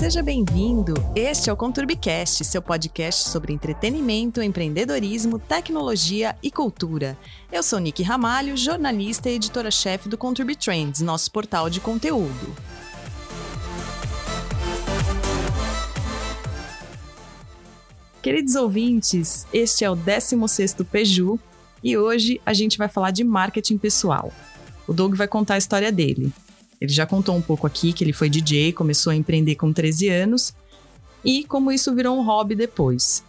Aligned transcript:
Seja 0.00 0.22
bem-vindo. 0.22 0.94
Este 1.14 1.50
é 1.50 1.52
o 1.52 1.56
Conturbicast, 1.56 2.42
seu 2.42 2.62
podcast 2.62 3.28
sobre 3.28 3.52
entretenimento, 3.52 4.40
empreendedorismo, 4.40 5.38
tecnologia 5.38 6.34
e 6.42 6.50
cultura. 6.50 7.18
Eu 7.52 7.62
sou 7.62 7.78
Nick 7.78 8.02
Ramalho, 8.02 8.56
jornalista 8.56 9.28
e 9.28 9.34
editora-chefe 9.34 10.08
do 10.08 10.16
Conturbi 10.16 10.56
Trends, 10.56 11.02
nosso 11.02 11.30
portal 11.30 11.68
de 11.68 11.80
conteúdo. 11.80 12.56
Queridos 18.22 18.54
ouvintes, 18.54 19.46
este 19.52 19.84
é 19.84 19.90
o 19.90 19.94
16º 19.94 20.82
Peju 20.82 21.38
e 21.84 21.98
hoje 21.98 22.40
a 22.46 22.54
gente 22.54 22.78
vai 22.78 22.88
falar 22.88 23.10
de 23.10 23.22
marketing 23.22 23.76
pessoal. 23.76 24.32
O 24.88 24.94
Doug 24.94 25.14
vai 25.14 25.28
contar 25.28 25.56
a 25.56 25.58
história 25.58 25.92
dele. 25.92 26.32
Ele 26.80 26.92
já 26.92 27.06
contou 27.06 27.36
um 27.36 27.42
pouco 27.42 27.66
aqui 27.66 27.92
que 27.92 28.02
ele 28.02 28.12
foi 28.12 28.30
DJ, 28.30 28.72
começou 28.72 29.10
a 29.10 29.16
empreender 29.16 29.54
com 29.56 29.72
13 29.72 30.08
anos 30.08 30.54
e 31.22 31.44
como 31.44 31.70
isso 31.70 31.94
virou 31.94 32.18
um 32.18 32.24
hobby 32.24 32.54
depois. 32.54 33.22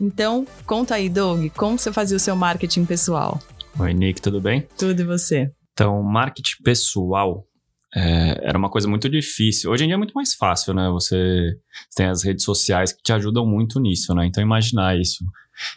Então, 0.00 0.46
conta 0.66 0.94
aí, 0.94 1.08
Doug, 1.08 1.50
como 1.54 1.78
você 1.78 1.92
fazia 1.92 2.16
o 2.16 2.20
seu 2.20 2.34
marketing 2.34 2.84
pessoal? 2.86 3.38
Oi, 3.78 3.92
Nick, 3.92 4.22
tudo 4.22 4.40
bem? 4.40 4.66
Tudo 4.78 5.00
e 5.00 5.04
você? 5.04 5.52
Então, 5.72 6.02
marketing 6.02 6.62
pessoal 6.62 7.46
é, 7.94 8.40
era 8.42 8.56
uma 8.58 8.70
coisa 8.70 8.88
muito 8.88 9.08
difícil. 9.08 9.70
Hoje 9.70 9.84
em 9.84 9.86
dia 9.86 9.94
é 9.94 9.98
muito 9.98 10.14
mais 10.14 10.34
fácil, 10.34 10.72
né? 10.72 10.88
Você, 10.90 11.56
tem 11.94 12.06
as 12.06 12.24
redes 12.24 12.44
sociais 12.44 12.92
que 12.92 13.02
te 13.02 13.12
ajudam 13.12 13.46
muito 13.46 13.78
nisso, 13.78 14.14
né? 14.14 14.26
Então, 14.26 14.42
imaginar 14.42 14.98
isso 14.98 15.24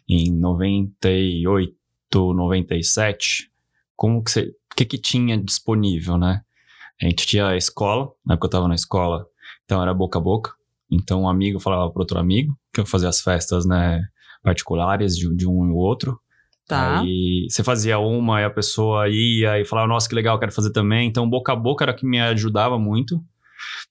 em 0.09 0.31
98, 0.31 1.75
97, 2.13 3.51
como 3.95 4.23
que 4.23 4.31
você, 4.31 4.41
o 4.71 4.75
que 4.75 4.85
que 4.85 4.97
tinha 4.97 5.37
disponível, 5.37 6.17
né? 6.17 6.41
A 7.01 7.05
gente 7.05 7.25
tinha 7.27 7.47
a 7.47 7.57
escola, 7.57 8.09
na 8.25 8.33
época 8.33 8.47
eu 8.47 8.51
tava 8.51 8.67
na 8.67 8.75
escola, 8.75 9.25
então 9.65 9.81
era 9.81 9.93
boca 9.93 10.17
a 10.17 10.21
boca. 10.21 10.51
Então 10.89 11.23
um 11.23 11.29
amigo 11.29 11.59
falava 11.59 11.91
para 11.91 12.01
outro 12.01 12.17
amigo, 12.19 12.57
que 12.73 12.79
eu 12.79 12.85
fazia 12.85 13.09
as 13.09 13.21
festas, 13.21 13.65
né, 13.65 14.01
particulares 14.43 15.15
de, 15.17 15.33
de 15.35 15.47
um 15.47 15.67
e 15.67 15.71
outro. 15.71 16.19
Tá. 16.67 16.99
Aí 16.99 17.47
você 17.49 17.63
fazia 17.63 17.97
uma 17.99 18.41
e 18.41 18.45
a 18.45 18.49
pessoa 18.49 19.07
ia 19.07 19.59
e 19.59 19.65
falava, 19.65 19.87
nossa, 19.87 20.07
que 20.09 20.15
legal, 20.15 20.37
quero 20.39 20.51
fazer 20.51 20.71
também. 20.71 21.07
Então 21.07 21.29
boca 21.29 21.53
a 21.53 21.55
boca 21.55 21.83
era 21.85 21.91
o 21.91 21.95
que 21.95 22.05
me 22.05 22.19
ajudava 22.19 22.77
muito. 22.79 23.21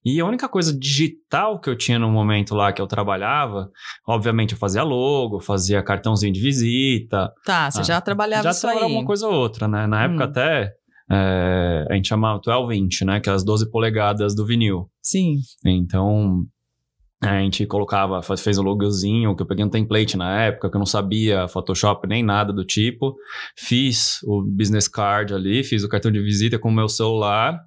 E 0.05 0.21
a 0.21 0.25
única 0.27 0.49
coisa 0.49 0.77
digital 0.79 1.59
que 1.61 1.69
eu 1.69 1.77
tinha 1.77 1.99
no 1.99 2.09
momento 2.11 2.55
lá 2.55 2.73
que 2.73 2.81
eu 2.81 2.87
trabalhava, 2.87 3.71
obviamente 4.07 4.53
eu 4.53 4.59
fazia 4.59 4.83
logo, 4.83 5.41
fazia 5.41 5.83
cartãozinho 5.83 6.33
de 6.33 6.41
visita. 6.41 7.33
Tá, 7.45 7.71
você 7.71 7.81
Ah, 7.81 7.85
já 7.85 8.01
trabalhava 8.01 8.43
Já 8.45 8.51
isso 8.51 8.61
trabalhava 8.61 8.87
aí. 8.87 8.93
uma 8.97 9.05
coisa 9.05 9.27
ou 9.27 9.35
outra, 9.35 9.67
né? 9.67 9.87
Na 9.87 10.05
época 10.05 10.25
Hum. 10.25 10.29
até 10.29 10.73
é, 11.11 11.87
a 11.89 11.95
gente 11.95 12.09
chamava 12.09 12.41
12 12.45 12.77
inch, 12.77 13.05
né? 13.05 13.21
Que 13.21 13.29
é 13.29 13.33
as 13.33 13.45
12 13.45 13.71
polegadas 13.71 14.35
do 14.35 14.45
vinil. 14.45 14.91
Sim. 15.01 15.39
Então, 15.65 16.45
a 17.23 17.41
gente 17.41 17.65
colocava, 17.67 18.21
fez 18.23 18.59
um 18.59 18.63
logozinho, 18.63 19.35
que 19.35 19.43
eu 19.43 19.47
peguei 19.47 19.65
um 19.65 19.71
template 19.71 20.17
na 20.17 20.43
época, 20.43 20.69
que 20.69 20.77
eu 20.77 20.79
não 20.79 20.87
sabia 20.87 21.49
Photoshop 21.49 22.07
nem 22.07 22.23
nada 22.23 22.53
do 22.53 22.65
tipo. 22.65 23.17
Fiz 23.57 24.23
o 24.25 24.43
business 24.43 24.89
card 24.89 25.33
ali, 25.33 25.65
fiz 25.65 25.83
o 25.85 25.89
cartão 25.89 26.11
de 26.11 26.21
visita 26.21 26.59
com 26.59 26.69
o 26.69 26.75
meu 26.75 26.89
celular. 26.89 27.59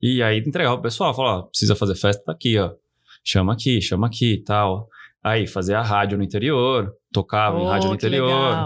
E 0.00 0.22
aí 0.22 0.38
entregava 0.38 0.76
pro 0.76 0.84
pessoal, 0.84 1.12
falava, 1.12 1.40
ó, 1.40 1.42
precisa 1.44 1.74
fazer 1.74 1.96
festa, 1.96 2.22
tá 2.24 2.32
aqui, 2.32 2.58
ó. 2.58 2.72
Chama 3.24 3.52
aqui, 3.52 3.80
chama 3.80 4.06
aqui 4.06 4.34
e 4.34 4.44
tal. 4.44 4.88
Aí 5.28 5.46
fazia 5.46 5.78
a 5.78 5.82
rádio 5.82 6.16
no 6.18 6.24
interior, 6.24 6.92
tocava 7.12 7.58
em 7.58 7.64
Oh, 7.64 7.68
rádio 7.68 7.88
no 7.88 7.94
interior 7.94 8.56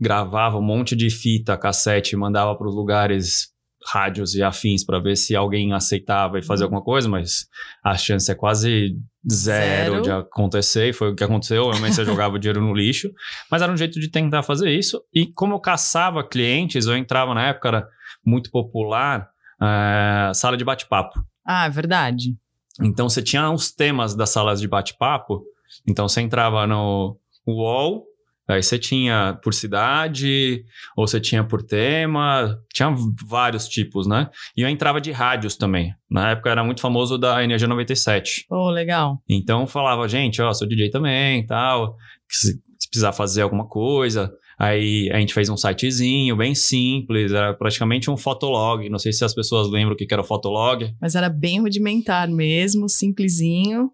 gravava 0.00 0.58
um 0.58 0.62
monte 0.62 0.94
de 0.96 1.10
fita, 1.10 1.56
cassete, 1.56 2.16
mandava 2.16 2.54
para 2.56 2.68
os 2.68 2.74
lugares, 2.74 3.48
rádios 3.88 4.34
e 4.34 4.42
afins 4.42 4.84
para 4.84 4.98
ver 4.98 5.16
se 5.16 5.36
alguém 5.36 5.72
aceitava 5.72 6.38
e 6.38 6.42
fazia 6.42 6.64
Uhum. 6.64 6.72
alguma 6.74 6.82
coisa, 6.82 7.08
mas 7.08 7.46
a 7.84 7.96
chance 7.96 8.30
é 8.30 8.34
quase 8.34 8.96
zero, 9.30 9.92
Zero. 9.92 10.02
de 10.02 10.10
acontecer, 10.10 10.88
e 10.88 10.92
foi 10.92 11.10
o 11.12 11.14
que 11.14 11.22
aconteceu, 11.22 11.68
realmente 11.68 11.94
você 11.94 12.04
jogava 12.04 12.34
o 12.34 12.38
dinheiro 12.38 12.60
no 12.60 12.74
lixo, 12.74 13.10
mas 13.50 13.62
era 13.62 13.70
um 13.72 13.76
jeito 13.76 14.00
de 14.00 14.10
tentar 14.10 14.42
fazer 14.42 14.70
isso, 14.70 15.00
e 15.14 15.26
como 15.32 15.54
eu 15.54 15.60
caçava 15.60 16.26
clientes, 16.26 16.86
eu 16.86 16.96
entrava 16.96 17.32
na 17.34 17.46
época, 17.48 17.68
era 17.68 17.88
muito 18.24 18.50
popular, 18.50 19.28
eh, 19.62 20.32
sala 20.34 20.56
de 20.56 20.64
bate-papo. 20.64 21.20
Ah, 21.46 21.66
é 21.66 21.70
verdade. 21.70 22.34
Então 22.82 23.08
você 23.08 23.22
tinha 23.22 23.50
os 23.50 23.70
temas 23.72 24.14
das 24.16 24.30
salas 24.30 24.60
de 24.60 24.66
bate-papo. 24.68 25.42
Então 25.86 26.08
você 26.08 26.20
entrava 26.20 26.66
no 26.66 27.18
UOL, 27.46 28.04
aí 28.48 28.62
você 28.62 28.78
tinha 28.78 29.38
por 29.42 29.52
cidade, 29.52 30.64
ou 30.96 31.06
você 31.06 31.20
tinha 31.20 31.44
por 31.44 31.62
tema, 31.62 32.58
tinha 32.72 32.94
vários 33.26 33.68
tipos, 33.68 34.06
né? 34.06 34.28
E 34.56 34.62
eu 34.62 34.68
entrava 34.68 35.00
de 35.00 35.10
rádios 35.12 35.56
também. 35.56 35.94
Na 36.10 36.30
época 36.30 36.50
era 36.50 36.64
muito 36.64 36.80
famoso 36.80 37.18
da 37.18 37.42
Energia 37.42 37.68
97. 37.68 38.46
Oh, 38.50 38.70
legal. 38.70 39.22
Então 39.28 39.66
falava, 39.66 40.08
gente, 40.08 40.40
ó, 40.40 40.52
sou 40.52 40.68
DJ 40.68 40.90
também, 40.90 41.44
tal, 41.46 41.96
se, 42.28 42.52
se 42.78 42.88
precisar 42.88 43.12
fazer 43.12 43.42
alguma 43.42 43.66
coisa. 43.66 44.32
Aí 44.58 45.10
a 45.12 45.18
gente 45.18 45.34
fez 45.34 45.50
um 45.50 45.56
sitezinho 45.56 46.34
bem 46.34 46.54
simples, 46.54 47.30
era 47.30 47.52
praticamente 47.52 48.10
um 48.10 48.16
fotolog. 48.16 48.88
Não 48.88 48.98
sei 48.98 49.12
se 49.12 49.22
as 49.24 49.34
pessoas 49.34 49.68
lembram 49.68 49.94
o 49.94 49.96
que 49.96 50.06
que 50.06 50.14
era 50.14 50.22
o 50.22 50.26
fotolog. 50.26 50.94
Mas 51.00 51.14
era 51.14 51.28
bem 51.28 51.60
rudimentar 51.60 52.26
mesmo, 52.28 52.88
simplesinho. 52.88 53.90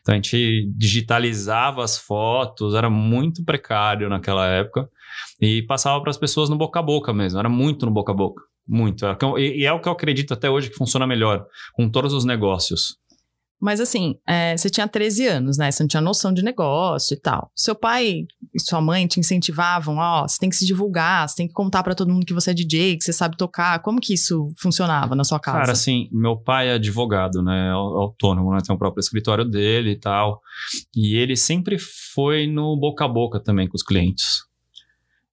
Então 0.00 0.12
a 0.12 0.16
gente 0.16 0.70
digitalizava 0.76 1.82
as 1.82 1.98
fotos, 1.98 2.74
era 2.74 2.90
muito 2.90 3.44
precário 3.44 4.08
naquela 4.08 4.46
época 4.46 4.88
e 5.40 5.62
passava 5.62 6.00
para 6.00 6.10
as 6.10 6.18
pessoas 6.18 6.48
no 6.48 6.56
boca 6.56 6.80
a 6.80 6.82
boca 6.82 7.12
mesmo, 7.12 7.38
era 7.38 7.48
muito 7.48 7.86
no 7.86 7.92
boca 7.92 8.12
a 8.12 8.14
boca, 8.14 8.42
muito. 8.66 9.04
É 9.06 9.16
e 9.38 9.64
é 9.64 9.72
o 9.72 9.80
que 9.80 9.88
eu 9.88 9.92
acredito 9.92 10.34
até 10.34 10.48
hoje 10.48 10.70
que 10.70 10.76
funciona 10.76 11.06
melhor 11.06 11.44
com 11.74 11.88
todos 11.88 12.12
os 12.12 12.24
negócios. 12.24 13.01
Mas 13.62 13.80
assim, 13.80 14.16
é, 14.26 14.56
você 14.56 14.68
tinha 14.68 14.88
13 14.88 15.24
anos, 15.28 15.56
né? 15.56 15.70
Você 15.70 15.84
não 15.84 15.88
tinha 15.88 16.00
noção 16.00 16.34
de 16.34 16.42
negócio 16.42 17.14
e 17.14 17.16
tal. 17.16 17.48
Seu 17.54 17.76
pai 17.76 18.24
e 18.52 18.60
sua 18.60 18.80
mãe 18.80 19.06
te 19.06 19.20
incentivavam, 19.20 19.98
ó, 19.98 20.26
você 20.26 20.36
tem 20.40 20.50
que 20.50 20.56
se 20.56 20.66
divulgar, 20.66 21.28
você 21.28 21.36
tem 21.36 21.46
que 21.46 21.52
contar 21.52 21.84
pra 21.84 21.94
todo 21.94 22.12
mundo 22.12 22.26
que 22.26 22.34
você 22.34 22.50
é 22.50 22.54
DJ, 22.54 22.96
que 22.96 23.04
você 23.04 23.12
sabe 23.12 23.36
tocar. 23.36 23.78
Como 23.80 24.00
que 24.00 24.14
isso 24.14 24.48
funcionava 24.60 25.14
na 25.14 25.22
sua 25.22 25.38
casa? 25.38 25.58
Cara, 25.60 25.72
assim, 25.72 26.08
meu 26.10 26.36
pai 26.36 26.70
é 26.70 26.72
advogado, 26.72 27.40
né? 27.40 27.70
au- 27.70 27.98
Autônomo, 28.02 28.50
né? 28.52 28.58
Tem 28.66 28.74
o 28.74 28.78
próprio 28.78 29.00
escritório 29.00 29.44
dele 29.44 29.90
e 29.92 29.96
tal. 30.00 30.40
E 30.96 31.14
ele 31.14 31.36
sempre 31.36 31.76
foi 31.78 32.48
no 32.48 32.76
boca 32.76 33.04
a 33.04 33.08
boca 33.08 33.40
também 33.40 33.68
com 33.68 33.76
os 33.76 33.84
clientes. 33.84 34.40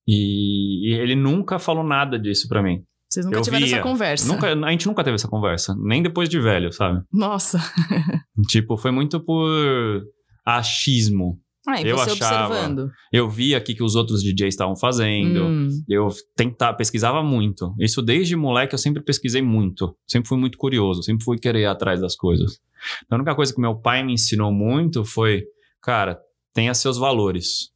E, 0.08 0.90
e 0.90 0.94
ele 0.94 1.16
nunca 1.16 1.58
falou 1.60 1.84
nada 1.84 2.18
disso 2.20 2.48
pra 2.48 2.62
mim. 2.64 2.84
Vocês 3.10 3.26
nunca 3.26 3.38
eu 3.40 3.42
tiveram 3.42 3.66
via. 3.66 3.76
essa 3.76 3.84
conversa. 3.84 4.28
Nunca, 4.28 4.54
a 4.54 4.72
gente 4.72 4.86
nunca 4.88 5.04
teve 5.04 5.16
essa 5.16 5.28
conversa, 5.28 5.76
nem 5.80 6.04
depois 6.04 6.30
de 6.30 6.40
velho, 6.40 6.72
sabe? 6.72 7.02
Nossa. 7.12 7.60
Tipo, 8.50 8.78
foi 8.78 8.92
muito 8.92 9.20
por 9.20 10.04
achismo. 10.46 11.40
Ah, 11.68 11.82
e 11.82 11.88
Eu 11.88 11.98
você 11.98 12.12
achava. 12.12 12.48
observando. 12.54 12.92
Eu 13.12 13.30
via 13.30 13.58
o 13.58 13.62
que, 13.62 13.76
que 13.76 13.84
os 13.84 13.96
outros 13.96 14.24
DJs 14.24 14.54
estavam 14.54 14.76
fazendo. 14.76 15.44
Hum, 15.44 15.70
Eu 15.88 16.08
tentava, 16.36 16.76
pesquisava 16.78 17.22
muito. 17.22 17.76
Isso 17.80 18.02
desde 18.02 18.36
moleque 18.36 18.74
eu 18.74 18.80
sempre 18.80 19.04
pesquisei 19.04 19.42
muito. 19.42 19.96
Sempre 20.08 20.30
fui 20.30 20.38
muito 20.38 20.58
curioso, 20.58 21.04
sempre 21.04 21.24
fui 21.24 21.38
querer 21.38 21.62
ir 21.62 21.66
atrás 21.66 22.00
das 22.00 22.16
coisas. 22.16 22.60
Então, 23.06 23.18
a 23.18 23.22
única 23.22 23.36
coisa 23.36 23.54
que 23.54 23.60
meu 23.62 23.76
pai 23.76 24.02
me 24.04 24.14
ensinou 24.14 24.52
muito 24.52 25.04
foi, 25.04 25.44
cara, 25.82 26.18
tenha 26.54 26.74
seus 26.74 26.98
valores. 26.98 27.70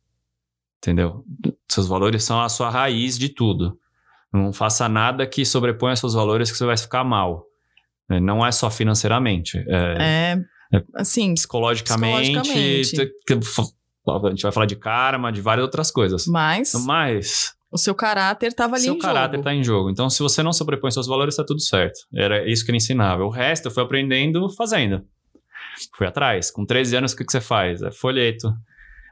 Entendeu? 0.78 1.24
Seus 1.70 1.88
valores 1.88 2.24
são 2.24 2.42
a 2.42 2.50
sua 2.50 2.70
raiz 2.70 3.18
de 3.18 3.30
tudo. 3.30 3.78
Não 4.34 4.52
faça 4.52 4.90
nada 4.90 5.28
que 5.28 5.46
sobreponha 5.46 5.96
seus 5.96 6.14
valores 6.14 6.52
que 6.52 6.58
você 6.58 6.66
vai 6.66 6.76
ficar 6.76 7.04
mal. 7.04 7.46
É, 8.10 8.20
Não 8.20 8.46
é 8.46 8.52
só 8.52 8.70
financeiramente. 8.70 9.64
É, 9.68 10.38
é, 10.74 10.84
assim, 10.96 11.34
psicologicamente. 11.36 12.40
Psicologicamente. 12.40 13.14
A 14.06 14.30
gente 14.30 14.42
vai 14.42 14.52
falar 14.52 14.66
de 14.66 14.76
karma, 14.76 15.32
de 15.32 15.40
várias 15.40 15.64
outras 15.64 15.90
coisas. 15.90 16.26
mas 16.28 16.74
Mas 16.86 17.54
o 17.72 17.78
seu 17.78 17.96
caráter 17.96 18.54
tava 18.54 18.76
ali 18.76 18.84
seu 18.84 18.96
em 18.96 19.00
caráter 19.00 19.38
jogo. 19.38 19.44
tá 19.44 19.54
em 19.54 19.64
jogo. 19.64 19.90
Então, 19.90 20.10
se 20.10 20.22
você 20.22 20.44
não 20.44 20.52
sobrepõe 20.52 20.92
seus 20.92 21.08
valores, 21.08 21.36
tá 21.36 21.44
tudo 21.44 21.62
certo. 21.62 22.00
Era 22.14 22.48
isso 22.50 22.66
que 22.66 22.72
ele 22.72 22.78
ensinava. 22.78 23.24
O 23.24 23.30
resto 23.30 23.68
eu 23.68 23.72
fui 23.72 23.82
aprendendo 23.82 24.50
fazendo. 24.50 25.04
Fui 25.96 26.06
atrás. 26.06 26.52
Com 26.52 26.66
13 26.66 26.98
anos, 26.98 27.14
o 27.14 27.18
que, 27.18 27.26
que 27.26 27.32
você 27.32 27.42
faz? 27.42 27.82
É 27.82 27.92
folheto. 27.92 28.54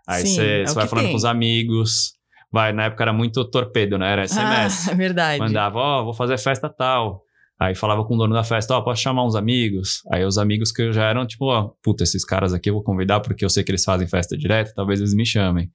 Aí 0.07 0.25
Sim, 0.25 0.35
você, 0.35 0.47
é 0.61 0.65
você 0.65 0.73
vai 0.75 0.87
falando 0.87 1.05
tem. 1.05 1.13
com 1.13 1.17
os 1.17 1.25
amigos. 1.25 2.13
Vai, 2.51 2.73
na 2.73 2.83
época 2.85 3.03
era 3.03 3.13
muito 3.13 3.43
torpedo, 3.49 3.97
né? 3.97 4.11
Era 4.11 4.27
SMS. 4.27 4.89
Ah, 4.89 4.91
é 4.91 4.95
verdade. 4.95 5.39
Mandava, 5.39 5.79
ó, 5.79 6.03
vou 6.03 6.13
fazer 6.13 6.37
festa 6.37 6.67
tal. 6.69 7.21
Aí 7.59 7.75
falava 7.75 8.03
com 8.03 8.15
o 8.15 8.17
dono 8.17 8.33
da 8.33 8.43
festa, 8.43 8.75
ó, 8.75 8.81
posso 8.81 9.01
chamar 9.03 9.23
uns 9.23 9.35
amigos? 9.35 10.01
Aí 10.11 10.25
os 10.25 10.37
amigos 10.39 10.71
que 10.71 10.91
já 10.91 11.03
eram, 11.05 11.27
tipo, 11.27 11.45
ó, 11.45 11.69
puta, 11.83 12.03
esses 12.03 12.25
caras 12.25 12.53
aqui 12.55 12.69
eu 12.69 12.73
vou 12.73 12.83
convidar 12.83 13.19
porque 13.19 13.45
eu 13.45 13.49
sei 13.51 13.63
que 13.63 13.71
eles 13.71 13.83
fazem 13.83 14.07
festa 14.07 14.35
direto, 14.35 14.73
talvez 14.75 14.99
eles 14.99 15.13
me 15.13 15.25
chamem. 15.25 15.69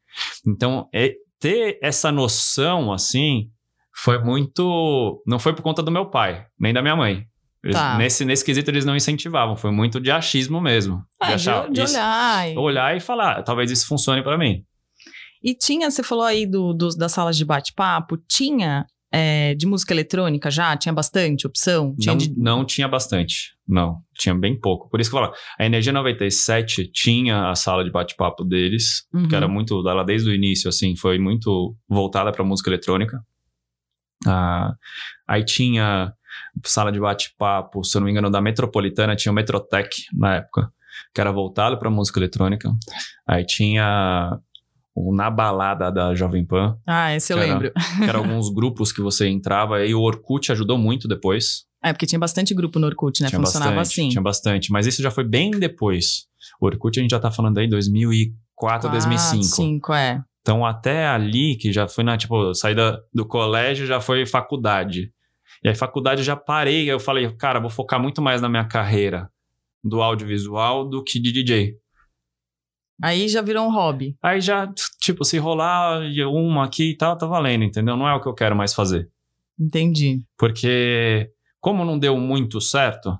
Então, 0.46 0.88
é- 0.92 1.14
ter 1.38 1.78
essa 1.82 2.10
noção, 2.10 2.92
assim, 2.92 3.48
foi 3.94 4.18
muito... 4.22 5.22
Não 5.26 5.38
foi 5.38 5.52
por 5.54 5.62
conta 5.62 5.82
do 5.82 5.90
meu 5.92 6.06
pai, 6.06 6.44
nem 6.58 6.72
da 6.74 6.82
minha 6.82 6.96
mãe. 6.96 7.24
Eles- 7.62 7.76
Tá. 7.76 7.96
nesse, 7.96 8.24
nesse 8.24 8.44
quesito 8.44 8.70
eles 8.70 8.84
não 8.84 8.96
incentivavam, 8.96 9.54
foi 9.56 9.70
muito 9.70 10.00
de 10.00 10.10
achismo 10.10 10.60
mesmo. 10.60 11.02
É, 11.22 11.26
de, 11.28 11.32
achar 11.34 11.70
de 11.70 11.82
isso- 11.82 11.94
olhar. 11.94 12.50
e- 12.50 12.56
olhar 12.58 12.96
e 12.96 13.00
falar, 13.00 13.42
talvez 13.42 13.70
isso 13.70 13.86
funcione 13.86 14.22
pra 14.22 14.36
mim. 14.36 14.62
E 15.42 15.54
tinha, 15.54 15.90
você 15.90 16.02
falou 16.02 16.24
aí 16.24 16.46
do, 16.46 16.72
dos- 16.72 16.96
das 16.96 17.12
salas 17.12 17.36
de 17.36 17.44
bate-papo, 17.44 18.16
tinha 18.28 18.86
é, 19.12 19.54
de 19.54 19.66
música 19.66 19.94
eletrônica 19.94 20.50
já? 20.50 20.76
Tinha 20.76 20.92
bastante 20.92 21.46
opção? 21.46 21.94
Tinha 21.98 22.12
não, 22.14 22.18
de... 22.18 22.34
não 22.36 22.64
tinha 22.64 22.88
bastante. 22.88 23.54
Não, 23.66 23.98
tinha 24.18 24.34
bem 24.34 24.58
pouco. 24.58 24.88
Por 24.90 25.00
isso 25.00 25.08
que 25.10 25.16
eu 25.16 25.20
falo, 25.20 25.32
a 25.58 25.64
Energia 25.64 25.92
97 25.92 26.90
tinha 26.92 27.48
a 27.50 27.54
sala 27.54 27.84
de 27.84 27.90
bate-papo 27.90 28.44
deles, 28.44 29.06
Uhum. 29.14 29.28
que 29.28 29.34
era 29.34 29.46
muito, 29.48 29.88
ela 29.88 30.04
desde 30.04 30.28
o 30.28 30.34
início, 30.34 30.68
assim, 30.68 30.94
foi 30.96 31.18
muito 31.18 31.74
voltada 31.88 32.30
para 32.32 32.44
música 32.44 32.68
eletrônica. 32.70 33.18
Ah, 34.26 34.74
aí 35.28 35.44
tinha 35.44 36.12
sala 36.64 36.90
de 36.90 36.98
bate-papo, 37.00 37.84
se 37.84 37.96
eu 37.96 38.00
não 38.00 38.06
me 38.06 38.12
engano, 38.12 38.30
da 38.30 38.40
Metropolitana, 38.40 39.16
tinha 39.16 39.32
o 39.32 39.34
Metrotech 39.34 40.04
na 40.12 40.36
época, 40.36 40.70
que 41.14 41.20
era 41.20 41.30
voltado 41.32 41.78
para 41.78 41.90
música 41.90 42.18
eletrônica. 42.18 42.70
Aí 43.26 43.44
tinha 43.44 44.38
Na 45.14 45.30
Balada 45.30 45.90
da 45.92 46.14
Jovem 46.14 46.44
Pan, 46.44 46.76
Ah, 46.86 47.14
esse 47.14 47.32
eu 47.32 47.38
Era- 47.38 47.46
lembro. 47.52 47.72
que 47.72 48.04
eram 48.08 48.20
alguns 48.24 48.48
grupos 48.52 48.90
que 48.92 49.00
você 49.02 49.28
entrava, 49.28 49.76
aí 49.76 49.94
o 49.94 50.00
Orkut 50.00 50.50
ajudou 50.52 50.78
muito 50.78 51.06
depois. 51.06 51.64
É, 51.84 51.92
porque 51.92 52.06
tinha 52.06 52.18
bastante 52.18 52.54
grupo 52.54 52.78
no 52.78 52.86
Orkut, 52.86 53.22
né? 53.22 53.28
Tinha 53.28 53.38
Funcionava 53.40 53.74
bastante, 53.76 54.00
assim. 54.00 54.08
Tinha 54.08 54.22
bastante, 54.22 54.72
mas 54.72 54.86
isso 54.86 55.02
já 55.02 55.10
foi 55.10 55.22
bem 55.24 55.50
depois. 55.52 56.24
O 56.60 56.66
Orkut 56.66 56.98
a 56.98 57.02
gente 57.02 57.10
já 57.10 57.20
tá 57.20 57.30
falando 57.30 57.58
aí 57.58 57.68
2004, 57.68 58.90
2005. 58.90 59.44
5, 59.44 59.92
é. 59.92 60.22
Então 60.40 60.64
até 60.64 61.06
ali, 61.06 61.56
que 61.56 61.72
já 61.72 61.86
foi 61.88 62.02
na, 62.04 62.16
tipo, 62.16 62.54
saída 62.54 63.00
do 63.12 63.26
colégio, 63.26 63.86
já 63.86 64.00
foi 64.00 64.24
faculdade. 64.24 65.10
E 65.62 65.68
aí 65.68 65.74
faculdade 65.74 66.22
já 66.22 66.36
parei, 66.36 66.90
eu 66.90 66.98
falei, 67.00 67.30
cara, 67.36 67.60
vou 67.60 67.70
focar 67.70 68.00
muito 68.00 68.22
mais 68.22 68.40
na 68.40 68.48
minha 68.48 68.64
carreira 68.64 69.28
do 69.84 70.00
audiovisual 70.02 70.88
do 70.88 71.02
que 71.04 71.20
de 71.20 71.32
DJ. 71.32 71.74
Aí 73.02 73.28
já 73.28 73.42
virou 73.42 73.66
um 73.66 73.72
hobby. 73.72 74.16
Aí 74.22 74.40
já, 74.40 74.72
tipo, 75.00 75.24
se 75.24 75.38
rolar 75.38 76.00
uma 76.30 76.64
aqui 76.64 76.90
e 76.92 76.96
tal, 76.96 77.16
tá 77.16 77.26
valendo, 77.26 77.64
entendeu? 77.64 77.96
Não 77.96 78.08
é 78.08 78.14
o 78.14 78.20
que 78.20 78.28
eu 78.28 78.34
quero 78.34 78.56
mais 78.56 78.72
fazer. 78.74 79.08
Entendi. 79.58 80.22
Porque, 80.38 81.30
como 81.60 81.84
não 81.84 81.98
deu 81.98 82.16
muito 82.16 82.60
certo, 82.60 83.18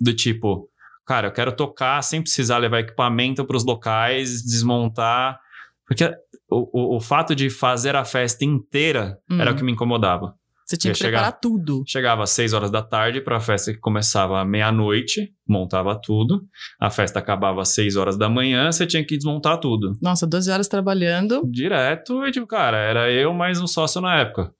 do 0.00 0.14
tipo, 0.14 0.68
cara, 1.06 1.28
eu 1.28 1.32
quero 1.32 1.52
tocar 1.52 2.02
sem 2.02 2.22
precisar 2.22 2.58
levar 2.58 2.80
equipamento 2.80 3.44
para 3.44 3.56
os 3.56 3.64
locais, 3.64 4.42
desmontar. 4.42 5.38
Porque 5.86 6.04
o, 6.50 6.94
o, 6.94 6.96
o 6.96 7.00
fato 7.00 7.34
de 7.34 7.48
fazer 7.50 7.96
a 7.96 8.04
festa 8.04 8.44
inteira 8.44 9.18
Hum. 9.30 9.40
era 9.40 9.52
o 9.52 9.56
que 9.56 9.62
me 9.64 9.72
incomodava. 9.72 10.34
Você 10.66 10.76
tinha 10.76 10.92
que 10.92 10.98
chegar- 10.98 11.18
preparar 11.20 11.38
tudo. 11.40 11.84
Chegava 11.86 12.24
às 12.24 12.30
6 12.30 12.52
horas 12.52 12.72
da 12.72 12.82
tarde 12.82 13.20
para 13.20 13.36
a 13.36 13.40
festa 13.40 13.72
que 13.72 13.78
começava 13.78 14.40
à 14.40 14.44
meia-noite, 14.44 15.32
montava 15.48 15.94
tudo. 16.00 16.44
A 16.80 16.90
festa 16.90 17.20
acabava 17.20 17.62
às 17.62 17.68
6 17.68 17.94
horas 17.94 18.18
da 18.18 18.28
manhã, 18.28 18.72
você 18.72 18.84
tinha 18.84 19.04
que 19.06 19.16
desmontar 19.16 19.60
tudo. 19.60 19.92
Nossa, 20.02 20.26
12 20.26 20.50
horas 20.50 20.66
trabalhando. 20.66 21.40
Direto, 21.48 22.26
e 22.26 22.32
tipo, 22.32 22.48
cara, 22.48 22.78
era 22.78 23.12
eu 23.12 23.32
mais 23.32 23.60
um 23.60 23.66
sócio 23.68 24.00
na 24.00 24.16
época. 24.18 24.52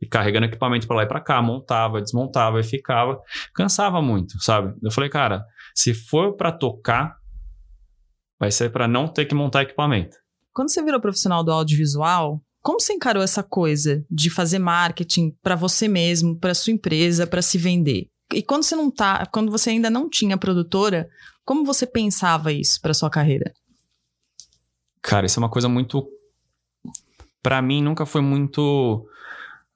E 0.00 0.06
carregando 0.06 0.46
equipamento 0.46 0.86
pra 0.86 0.96
lá 0.96 1.02
e 1.02 1.06
pra 1.06 1.20
cá, 1.20 1.42
montava, 1.42 2.00
desmontava 2.00 2.58
e 2.60 2.64
ficava. 2.64 3.20
Cansava 3.54 4.00
muito, 4.00 4.42
sabe? 4.42 4.74
Eu 4.82 4.90
falei, 4.90 5.10
cara, 5.10 5.44
se 5.74 5.92
for 5.92 6.36
pra 6.36 6.50
tocar, 6.52 7.16
vai 8.40 8.50
ser 8.50 8.70
pra 8.70 8.88
não 8.88 9.06
ter 9.06 9.26
que 9.26 9.34
montar 9.34 9.62
equipamento. 9.62 10.16
Quando 10.54 10.70
você 10.70 10.82
virou 10.82 11.00
profissional 11.00 11.44
do 11.44 11.52
audiovisual, 11.52 12.40
como 12.64 12.80
você 12.80 12.94
encarou 12.94 13.22
essa 13.22 13.42
coisa 13.42 14.02
de 14.10 14.30
fazer 14.30 14.58
marketing 14.58 15.36
pra 15.42 15.54
você 15.54 15.86
mesmo, 15.86 16.34
pra 16.34 16.54
sua 16.54 16.72
empresa, 16.72 17.26
pra 17.26 17.42
se 17.42 17.58
vender? 17.58 18.08
E 18.32 18.42
quando 18.42 18.62
você 18.62 18.74
não 18.74 18.90
tá, 18.90 19.26
quando 19.26 19.52
você 19.52 19.68
ainda 19.68 19.90
não 19.90 20.08
tinha 20.08 20.38
produtora, 20.38 21.06
como 21.44 21.62
você 21.62 21.86
pensava 21.86 22.50
isso 22.50 22.80
pra 22.80 22.94
sua 22.94 23.10
carreira? 23.10 23.52
Cara, 25.02 25.26
isso 25.26 25.38
é 25.38 25.42
uma 25.42 25.50
coisa 25.50 25.68
muito. 25.68 26.08
Pra 27.42 27.60
mim, 27.60 27.82
nunca 27.82 28.06
foi 28.06 28.22
muito 28.22 29.06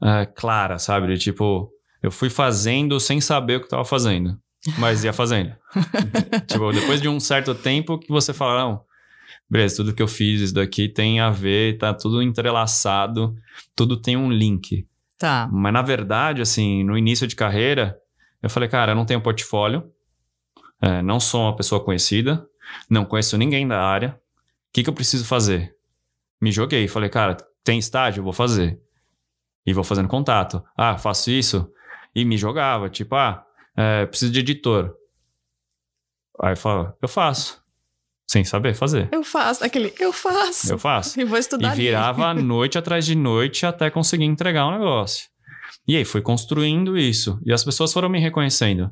é, 0.02 0.24
clara, 0.24 0.78
sabe? 0.78 1.08
De 1.08 1.18
tipo, 1.18 1.70
eu 2.02 2.10
fui 2.10 2.30
fazendo 2.30 2.98
sem 2.98 3.20
saber 3.20 3.56
o 3.56 3.60
que 3.60 3.68
tava 3.68 3.84
fazendo, 3.84 4.40
mas 4.78 5.04
ia 5.04 5.12
fazendo. 5.12 5.54
tipo, 6.48 6.72
depois 6.72 7.02
de 7.02 7.08
um 7.10 7.20
certo 7.20 7.54
tempo 7.54 7.98
que 7.98 8.08
você 8.08 8.32
fala, 8.32 8.62
não, 8.62 8.87
beleza, 9.48 9.76
tudo 9.76 9.94
que 9.94 10.02
eu 10.02 10.08
fiz, 10.08 10.40
isso 10.40 10.54
daqui 10.54 10.88
tem 10.88 11.20
a 11.20 11.30
ver, 11.30 11.78
tá 11.78 11.94
tudo 11.94 12.22
entrelaçado, 12.22 13.34
tudo 13.74 13.96
tem 13.96 14.16
um 14.16 14.30
link. 14.30 14.86
Tá. 15.18 15.48
Mas 15.50 15.72
na 15.72 15.82
verdade, 15.82 16.42
assim, 16.42 16.84
no 16.84 16.96
início 16.96 17.26
de 17.26 17.34
carreira, 17.34 17.98
eu 18.42 18.50
falei, 18.50 18.68
cara, 18.68 18.92
eu 18.92 18.96
não 18.96 19.04
tenho 19.04 19.20
portfólio, 19.20 19.90
é, 20.80 21.02
não 21.02 21.18
sou 21.18 21.42
uma 21.42 21.56
pessoa 21.56 21.82
conhecida, 21.82 22.46
não 22.88 23.04
conheço 23.04 23.36
ninguém 23.36 23.66
da 23.66 23.80
área. 23.80 24.10
O 24.68 24.72
que, 24.72 24.82
que 24.82 24.90
eu 24.90 24.94
preciso 24.94 25.24
fazer? 25.24 25.74
Me 26.40 26.52
joguei, 26.52 26.86
falei, 26.86 27.08
cara, 27.08 27.36
tem 27.64 27.78
estágio? 27.78 28.20
Eu 28.20 28.24
vou 28.24 28.32
fazer. 28.32 28.80
E 29.66 29.72
vou 29.72 29.82
fazendo 29.82 30.08
contato. 30.08 30.62
Ah, 30.76 30.96
faço 30.96 31.30
isso. 31.30 31.70
E 32.14 32.24
me 32.24 32.36
jogava, 32.36 32.88
tipo, 32.88 33.14
ah, 33.16 33.44
é, 33.76 34.06
preciso 34.06 34.32
de 34.32 34.40
editor. 34.40 34.94
Aí 36.40 36.52
eu 36.52 36.56
falo, 36.56 36.92
eu 37.02 37.08
faço. 37.08 37.62
Sem 38.30 38.44
saber 38.44 38.74
fazer. 38.74 39.08
Eu 39.10 39.24
faço, 39.24 39.64
aquele, 39.64 39.92
eu 39.98 40.12
faço. 40.12 40.70
Eu 40.70 40.78
faço. 40.78 41.18
E 41.18 41.24
vou 41.24 41.38
estudar 41.38 41.72
E 41.74 41.76
virava 41.76 42.32
noite 42.34 42.76
atrás 42.76 43.06
de 43.06 43.14
noite 43.14 43.64
até 43.64 43.88
conseguir 43.88 44.24
entregar 44.24 44.66
o 44.66 44.72
negócio. 44.72 45.28
E 45.86 45.96
aí 45.96 46.04
fui 46.04 46.20
construindo 46.20 46.98
isso. 46.98 47.40
E 47.44 47.52
as 47.52 47.64
pessoas 47.64 47.90
foram 47.90 48.10
me 48.10 48.20
reconhecendo. 48.20 48.90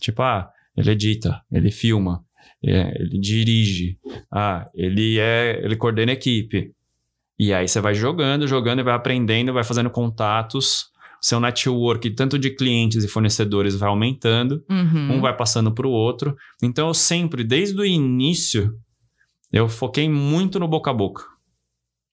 Tipo, 0.00 0.22
ah, 0.22 0.48
ele 0.74 0.92
edita, 0.92 1.42
ele 1.52 1.70
filma, 1.70 2.24
é, 2.64 2.92
ele 2.98 3.18
dirige, 3.20 3.98
ah, 4.32 4.66
ele 4.74 5.18
é. 5.18 5.60
ele 5.62 5.76
coordena 5.76 6.12
equipe. 6.12 6.72
E 7.38 7.52
aí 7.52 7.68
você 7.68 7.80
vai 7.80 7.94
jogando, 7.94 8.48
jogando 8.48 8.80
e 8.80 8.82
vai 8.82 8.94
aprendendo, 8.94 9.52
vai 9.52 9.64
fazendo 9.64 9.90
contatos. 9.90 10.86
Seu 11.20 11.40
network, 11.40 12.10
tanto 12.10 12.38
de 12.38 12.50
clientes 12.50 13.02
e 13.04 13.08
fornecedores, 13.08 13.74
vai 13.74 13.88
aumentando. 13.88 14.64
Uhum. 14.70 15.16
Um 15.16 15.20
vai 15.20 15.36
passando 15.36 15.72
para 15.74 15.86
o 15.86 15.90
outro. 15.90 16.36
Então 16.62 16.88
eu 16.88 16.94
sempre, 16.94 17.42
desde 17.42 17.80
o 17.80 17.84
início, 17.84 18.72
eu 19.52 19.68
foquei 19.68 20.08
muito 20.08 20.58
no 20.60 20.68
boca 20.68 20.90
a 20.90 20.94
boca 20.94 21.24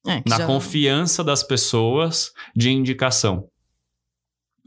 É, 0.08 0.22
na 0.28 0.38
já- 0.38 0.48
confiança 0.48 1.24
das 1.24 1.44
pessoas 1.44 2.32
de 2.56 2.72
indicação. 2.72 3.48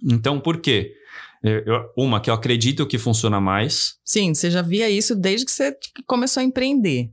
Então, 0.03 0.39
por 0.41 0.61
quê? 0.61 0.95
Eu- 1.43 1.89
uma, 1.97 2.21
que 2.21 2.29
eu 2.31 2.35
acredito 2.35 2.87
que 2.87 2.99
funciona 2.99 3.41
mais. 3.41 3.95
Sim, 4.05 4.35
você 4.35 4.51
já 4.51 4.61
via 4.63 4.91
isso 4.91 5.15
desde 5.15 5.47
que 5.47 5.53
você 5.53 5.77
começou 6.07 6.41
a 6.41 6.45
empreender. 6.45 7.11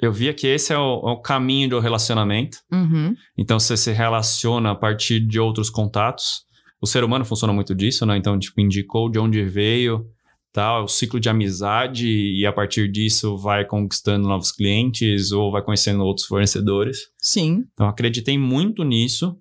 Eu 0.00 0.12
via 0.12 0.34
que 0.34 0.46
esse 0.46 0.72
é 0.72 0.78
o, 0.78 1.08
é 1.08 1.12
o 1.12 1.20
caminho 1.20 1.68
do 1.68 1.80
relacionamento. 1.80 2.58
Uhum. 2.72 3.14
Então, 3.36 3.60
você 3.60 3.76
se 3.76 3.92
relaciona 3.92 4.72
a 4.72 4.74
partir 4.74 5.20
de 5.20 5.38
outros 5.38 5.70
contatos. 5.70 6.42
O 6.80 6.86
ser 6.86 7.04
humano 7.04 7.24
funciona 7.24 7.52
muito 7.52 7.74
disso, 7.74 8.04
né? 8.04 8.16
Então, 8.16 8.38
tipo, 8.38 8.60
indicou 8.60 9.08
de 9.08 9.18
onde 9.18 9.44
veio, 9.44 10.06
tal, 10.52 10.84
o 10.84 10.88
ciclo 10.88 11.20
de 11.20 11.28
amizade, 11.28 12.08
e 12.08 12.44
a 12.44 12.52
partir 12.52 12.90
disso 12.90 13.36
vai 13.36 13.64
conquistando 13.64 14.26
novos 14.26 14.50
clientes 14.50 15.30
ou 15.30 15.52
vai 15.52 15.62
conhecendo 15.62 16.02
outros 16.02 16.26
fornecedores. 16.26 17.10
Sim. 17.18 17.64
Então, 17.72 17.88
acreditei 17.88 18.36
muito 18.36 18.82
nisso 18.82 19.36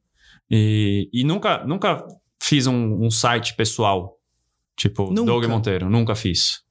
e, 0.49 1.09
e 1.11 1.23
nunca, 1.23 1.65
nunca 1.65 2.05
fiz 2.41 2.67
um, 2.67 3.05
um 3.05 3.09
site 3.09 3.55
pessoal, 3.55 4.17
tipo 4.75 5.11
Nunca? 5.11 5.31
Doug 5.31 5.45
Monteiro, 5.45 5.89
nunca 5.89 6.15
fiz. 6.15 6.61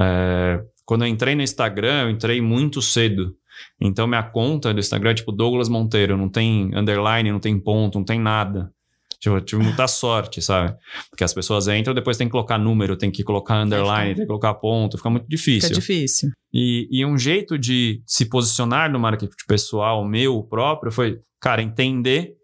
É, 0.00 0.60
quando 0.84 1.04
eu 1.04 1.08
entrei 1.08 1.34
no 1.34 1.42
Instagram, 1.42 2.04
eu 2.04 2.10
entrei 2.10 2.40
muito 2.40 2.80
cedo. 2.82 3.34
Então, 3.80 4.06
minha 4.06 4.22
conta 4.22 4.72
do 4.72 4.80
Instagram 4.80 5.10
é 5.10 5.14
tipo 5.14 5.32
Douglas 5.32 5.68
Monteiro, 5.68 6.16
não 6.16 6.28
tem 6.28 6.74
underline, 6.74 7.30
não 7.30 7.40
tem 7.40 7.58
ponto, 7.58 7.98
não 7.98 8.04
tem 8.04 8.18
nada. 8.18 8.72
Tipo, 9.20 9.36
eu 9.36 9.40
tive 9.40 9.62
muita 9.62 9.88
sorte, 9.88 10.42
sabe? 10.42 10.76
Porque 11.08 11.24
as 11.24 11.32
pessoas 11.32 11.66
entram, 11.68 11.94
depois 11.94 12.18
tem 12.18 12.26
que 12.26 12.32
colocar 12.32 12.58
número, 12.58 12.96
tem 12.96 13.10
que 13.10 13.22
colocar 13.22 13.62
underline, 13.62 14.14
tem 14.14 14.24
que 14.24 14.26
colocar 14.26 14.52
ponto, 14.54 14.98
fica 14.98 15.08
muito 15.08 15.26
difícil. 15.26 15.68
Fica 15.68 15.80
difícil. 15.80 16.30
E, 16.52 16.86
e 16.90 17.06
um 17.06 17.16
jeito 17.16 17.56
de 17.58 18.02
se 18.06 18.26
posicionar 18.26 18.90
no 18.92 19.00
marketing 19.00 19.32
pessoal 19.48 20.06
meu 20.06 20.42
próprio 20.42 20.92
foi, 20.92 21.20
cara, 21.40 21.62
entender 21.62 22.34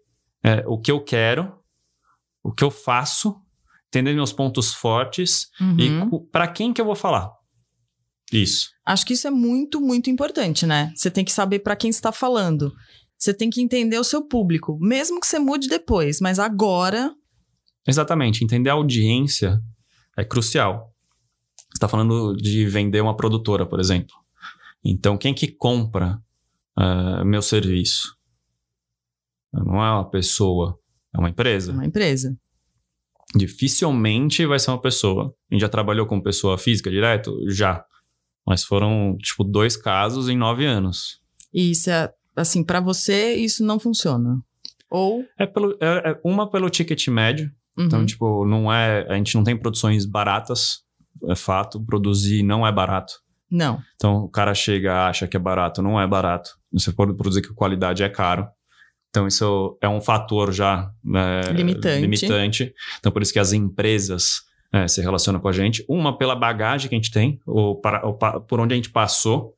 é, 0.43 0.63
o 0.65 0.79
que 0.79 0.91
eu 0.91 0.99
quero, 0.99 1.53
o 2.43 2.51
que 2.51 2.63
eu 2.63 2.71
faço, 2.71 3.35
entender 3.89 4.13
meus 4.15 4.33
pontos 4.33 4.73
fortes 4.73 5.49
Uhum. 5.59 5.77
e 5.77 6.31
para 6.31 6.47
quem 6.47 6.73
que 6.73 6.81
eu 6.81 6.85
vou 6.85 6.95
falar. 6.95 7.29
Isso. 8.31 8.69
Acho 8.85 9.05
que 9.05 9.13
isso 9.13 9.27
é 9.27 9.31
muito, 9.31 9.81
muito 9.81 10.09
importante, 10.09 10.65
né? 10.65 10.91
Você 10.95 11.11
tem 11.11 11.25
que 11.25 11.31
saber 11.31 11.59
para 11.59 11.75
quem 11.75 11.89
está 11.89 12.11
falando. 12.11 12.73
Você 13.17 13.33
tem 13.33 13.49
que 13.49 13.61
entender 13.61 13.99
o 13.99 14.03
seu 14.03 14.27
público, 14.27 14.77
mesmo 14.79 15.19
que 15.19 15.27
você 15.27 15.37
mude 15.37 15.67
depois, 15.67 16.19
mas 16.19 16.39
agora. 16.39 17.13
Exatamente. 17.87 18.43
Entender 18.43 18.69
a 18.69 18.73
audiência 18.73 19.59
é 20.17 20.23
crucial. 20.23 20.91
Você 21.57 21.77
está 21.77 21.87
falando 21.87 22.35
de 22.35 22.65
vender 22.67 23.01
uma 23.01 23.15
produtora, 23.15 23.65
por 23.65 23.79
exemplo. 23.79 24.15
Então, 24.83 25.17
quem 25.17 25.33
que 25.33 25.47
compra 25.47 26.19
ah, 26.75 27.23
meu 27.23 27.41
serviço? 27.41 28.15
Não 29.53 29.83
é 29.83 29.91
uma 29.91 30.09
pessoa, 30.09 30.79
é 31.13 31.19
uma 31.19 31.29
empresa. 31.29 31.73
Uma 31.73 31.85
empresa. 31.85 32.35
dificilmente 33.35 34.45
vai 34.45 34.59
ser 34.59 34.71
uma 34.71 34.81
pessoa. 34.81 35.33
A 35.49 35.53
gente 35.53 35.61
já 35.61 35.69
trabalhou 35.69 36.05
com 36.05 36.21
pessoa 36.21 36.57
física 36.57 36.89
direto? 36.89 37.37
Já. 37.49 37.85
Mas 38.45 38.63
foram, 38.63 39.17
tipo, 39.19 39.43
dois 39.43 39.77
casos 39.77 40.29
em 40.29 40.37
nove 40.37 40.65
anos. 40.65 41.19
E 41.53 41.71
isso 41.71 41.89
é, 41.89 42.11
assim, 42.35 42.63
para 42.63 42.79
você, 42.79 43.35
isso 43.35 43.63
não 43.63 43.79
funciona. 43.79 44.41
Ou. 44.89 45.23
É, 45.37 45.45
pelo, 45.45 45.77
é, 45.79 46.11
é 46.11 46.19
uma 46.23 46.49
pelo 46.49 46.69
ticket 46.69 47.07
médio. 47.07 47.51
Uhum. 47.77 47.85
Então, 47.85 48.05
tipo, 48.05 48.45
não 48.45 48.71
é. 48.71 49.05
A 49.09 49.15
gente 49.15 49.35
não 49.35 49.43
tem 49.43 49.55
produções 49.55 50.05
baratas. 50.05 50.83
É 51.29 51.35
fato. 51.35 51.79
Produzir 51.83 52.43
não 52.43 52.65
é 52.65 52.71
barato. 52.71 53.13
Não. 53.49 53.81
Então, 53.95 54.23
o 54.23 54.29
cara 54.29 54.53
chega, 54.53 55.07
acha 55.07 55.27
que 55.27 55.35
é 55.35 55.39
barato, 55.39 55.81
não 55.81 55.99
é 55.99 56.07
barato. 56.07 56.51
Você 56.71 56.91
pode 56.91 57.13
produzir 57.13 57.41
que 57.41 57.53
qualidade 57.53 58.01
é 58.01 58.07
caro. 58.07 58.47
Então, 59.09 59.27
isso 59.27 59.77
é 59.81 59.89
um 59.89 59.99
fator 59.99 60.53
já 60.53 60.89
né, 61.03 61.41
Limitante. 61.51 62.01
limitante. 62.01 62.73
Então, 62.97 63.11
por 63.11 63.21
isso 63.21 63.33
que 63.33 63.39
as 63.39 63.51
empresas 63.51 64.43
né, 64.71 64.87
se 64.87 65.01
relacionam 65.01 65.39
com 65.39 65.47
a 65.47 65.51
gente. 65.51 65.83
Uma 65.87 66.17
pela 66.17 66.35
bagagem 66.35 66.87
que 66.89 66.95
a 66.95 66.97
gente 66.97 67.11
tem, 67.11 67.39
ou, 67.45 67.75
para, 67.79 68.05
ou 68.05 68.13
pa- 68.13 68.39
por 68.39 68.59
onde 68.59 68.73
a 68.73 68.75
gente 68.77 68.89
passou. 68.89 69.55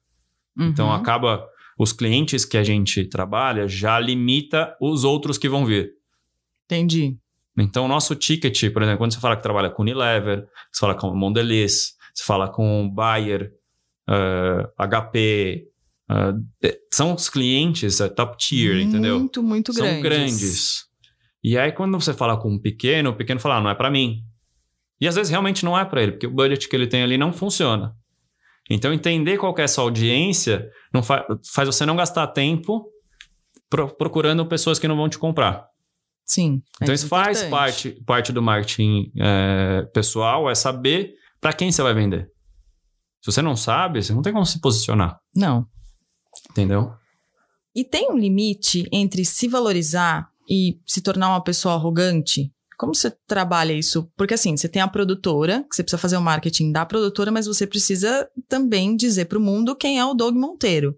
Então, 0.57 0.87
Uhum. 0.87 0.93
acaba 0.93 1.47
os 1.77 1.91
clientes 1.91 2.45
que 2.45 2.57
a 2.57 2.63
gente 2.63 3.03
trabalha 3.05 3.67
já 3.67 3.99
limita 3.99 4.75
os 4.79 5.03
outros 5.03 5.37
que 5.37 5.49
vão 5.49 5.65
vir. 5.65 5.91
Entendi. 6.65 7.17
Então, 7.57 7.85
o 7.85 7.87
nosso 7.87 8.15
ticket, 8.15 8.71
por 8.71 8.81
exemplo, 8.81 8.99
quando 8.99 9.13
você 9.13 9.19
fala 9.19 9.35
que 9.35 9.43
trabalha 9.43 9.69
com 9.69 9.81
Unilever, 9.83 10.47
você 10.71 10.79
fala 10.79 10.95
com 10.95 11.13
Mondelez, 11.15 11.95
você 12.13 12.23
fala 12.23 12.47
com 12.49 12.89
Bayer, 12.89 13.51
eh, 14.09 14.67
HP, 14.77 15.67
eh, 16.63 16.79
são 16.91 17.13
os 17.13 17.29
clientes 17.29 17.99
eh, 17.99 18.09
top 18.09 18.37
tier, 18.37 18.79
entendeu? 18.81 19.19
Muito, 19.19 19.43
muito 19.43 19.73
São 19.73 19.85
grandes. 19.85 20.01
grandes. 20.03 20.85
E 21.43 21.57
aí, 21.57 21.71
quando 21.71 21.99
você 21.99 22.13
fala 22.13 22.37
com 22.37 22.49
um 22.51 22.59
pequeno, 22.59 23.11
o 23.11 23.15
pequeno 23.15 23.39
fala, 23.39 23.57
ah, 23.57 23.61
não 23.61 23.69
é 23.69 23.75
para 23.75 23.91
mim. 23.91 24.23
E 25.01 25.07
às 25.07 25.15
vezes 25.15 25.29
realmente 25.29 25.65
não 25.65 25.77
é 25.77 25.83
para 25.85 26.01
ele, 26.01 26.13
porque 26.13 26.27
o 26.27 26.31
budget 26.31 26.67
que 26.69 26.75
ele 26.75 26.87
tem 26.87 27.03
ali 27.03 27.17
não 27.17 27.33
funciona. 27.33 27.95
Então, 28.69 28.93
entender 28.93 29.37
qual 29.37 29.53
que 29.53 29.61
é 29.61 29.65
essa 29.65 29.81
audiência 29.81 30.65
não 30.93 31.03
fa- 31.03 31.25
faz 31.53 31.67
você 31.67 31.85
não 31.85 31.95
gastar 31.97 32.27
tempo 32.27 32.85
pro- 33.69 33.93
procurando 33.95 34.45
pessoas 34.45 34.79
que 34.79 34.87
não 34.87 34.95
vão 34.95 35.09
te 35.09 35.17
comprar. 35.19 35.67
Sim. 36.25 36.61
é 36.79 36.83
Então, 36.85 36.95
isso 36.95 37.07
faz 37.09 37.41
importante. 37.43 37.51
parte, 37.51 37.91
parte 38.05 38.31
do 38.31 38.41
marketing 38.41 39.11
é, 39.19 39.81
pessoal, 39.93 40.49
é 40.49 40.55
saber 40.55 41.13
para 41.41 41.51
quem 41.51 41.69
você 41.71 41.81
vai 41.83 41.93
vender. 41.93 42.29
Se 43.21 43.31
você 43.31 43.41
não 43.41 43.55
sabe, 43.57 44.01
você 44.01 44.13
não 44.13 44.21
tem 44.21 44.31
como 44.31 44.45
se 44.45 44.61
posicionar, 44.61 45.19
Não. 45.35 45.67
entendeu? 46.51 46.93
E 47.75 47.83
tem 47.83 48.09
um 48.11 48.17
limite 48.17 48.87
entre 48.91 49.25
se 49.25 49.47
valorizar 49.49 50.29
e 50.49 50.79
se 50.87 51.01
tornar 51.01 51.29
uma 51.29 51.43
pessoa 51.43 51.73
arrogante? 51.75 52.53
Como 52.77 52.93
você 52.95 53.11
trabalha 53.27 53.73
isso? 53.73 54.11
Porque 54.17 54.33
assim, 54.33 54.55
você 54.57 54.67
tem 54.67 54.81
a 54.81 54.87
produtora, 54.87 55.63
que 55.69 55.75
você 55.75 55.83
precisa 55.83 55.97
fazer 56.01 56.17
o 56.17 56.21
marketing 56.21 56.71
da 56.71 56.85
produtora, 56.85 57.31
mas 57.31 57.45
você 57.45 57.65
precisa 57.67 58.29
também 58.47 58.95
dizer 58.95 59.25
para 59.25 59.37
o 59.37 59.41
mundo 59.41 59.75
quem 59.75 59.99
é 59.99 60.05
o 60.05 60.13
Doug 60.13 60.35
Monteiro. 60.35 60.97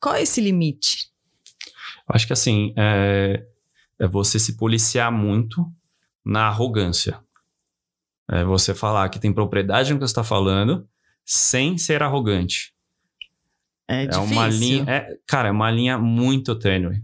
Qual 0.00 0.14
é 0.14 0.22
esse 0.22 0.40
limite? 0.40 1.08
Eu 2.08 2.14
Acho 2.14 2.26
que 2.26 2.32
assim, 2.32 2.72
é, 2.76 3.44
é 3.98 4.06
você 4.08 4.38
se 4.38 4.56
policiar 4.56 5.10
muito 5.10 5.64
na 6.24 6.48
arrogância. 6.48 7.20
É 8.28 8.44
você 8.44 8.74
falar 8.74 9.08
que 9.08 9.20
tem 9.20 9.32
propriedade 9.32 9.92
no 9.92 9.98
que 9.98 10.06
você 10.06 10.10
está 10.10 10.24
falando 10.24 10.88
sem 11.24 11.78
ser 11.78 12.02
arrogante. 12.02 12.74
É, 13.88 14.02
É 14.02 14.06
difícil. 14.06 14.32
uma 14.32 14.48
linha. 14.48 14.84
é- 14.88 15.16
cara, 15.26 15.48
é 15.48 15.52
uma 15.52 15.70
linha 15.70 15.96
muito 15.96 16.58
tênue 16.58 17.02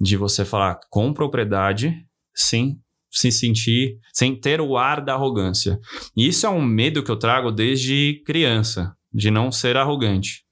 de 0.00 0.16
você 0.16 0.44
falar 0.44 0.80
com 0.90 1.12
propriedade 1.12 2.06
sem 2.34 2.80
se 3.16 3.32
sentir, 3.32 3.98
sem 4.12 4.38
ter 4.38 4.60
o 4.60 4.76
ar 4.76 5.00
da 5.00 5.14
arrogância. 5.14 5.78
E 6.16 6.28
isso 6.28 6.46
é 6.46 6.50
um 6.50 6.62
medo 6.62 7.02
que 7.02 7.10
eu 7.10 7.18
trago 7.18 7.50
desde 7.50 8.22
criança, 8.26 8.94
de 9.12 9.30
não 9.30 9.50
ser 9.50 9.76
arrogante. 9.76 10.44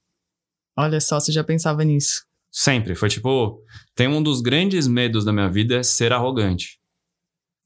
Olha 0.76 1.00
só, 1.00 1.20
você 1.20 1.30
já 1.30 1.44
pensava 1.44 1.84
nisso. 1.84 2.24
Sempre. 2.50 2.94
Foi 2.94 3.08
tipo, 3.08 3.60
tem 3.94 4.08
um 4.08 4.22
dos 4.22 4.40
grandes 4.40 4.86
medos 4.86 5.24
da 5.24 5.32
minha 5.32 5.50
vida 5.50 5.76
é 5.76 5.82
ser 5.82 6.12
arrogante. 6.12 6.78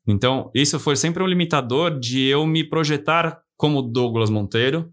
Então, 0.07 0.51
isso 0.55 0.81
foi 0.81 0.97
sempre 0.97 1.23
um 1.23 1.27
limitador 1.27 1.99
de 1.99 2.23
eu 2.25 2.47
me 2.47 2.65
projetar 2.65 3.41
como 3.57 3.83
Douglas 3.83 4.31
Monteiro 4.31 4.91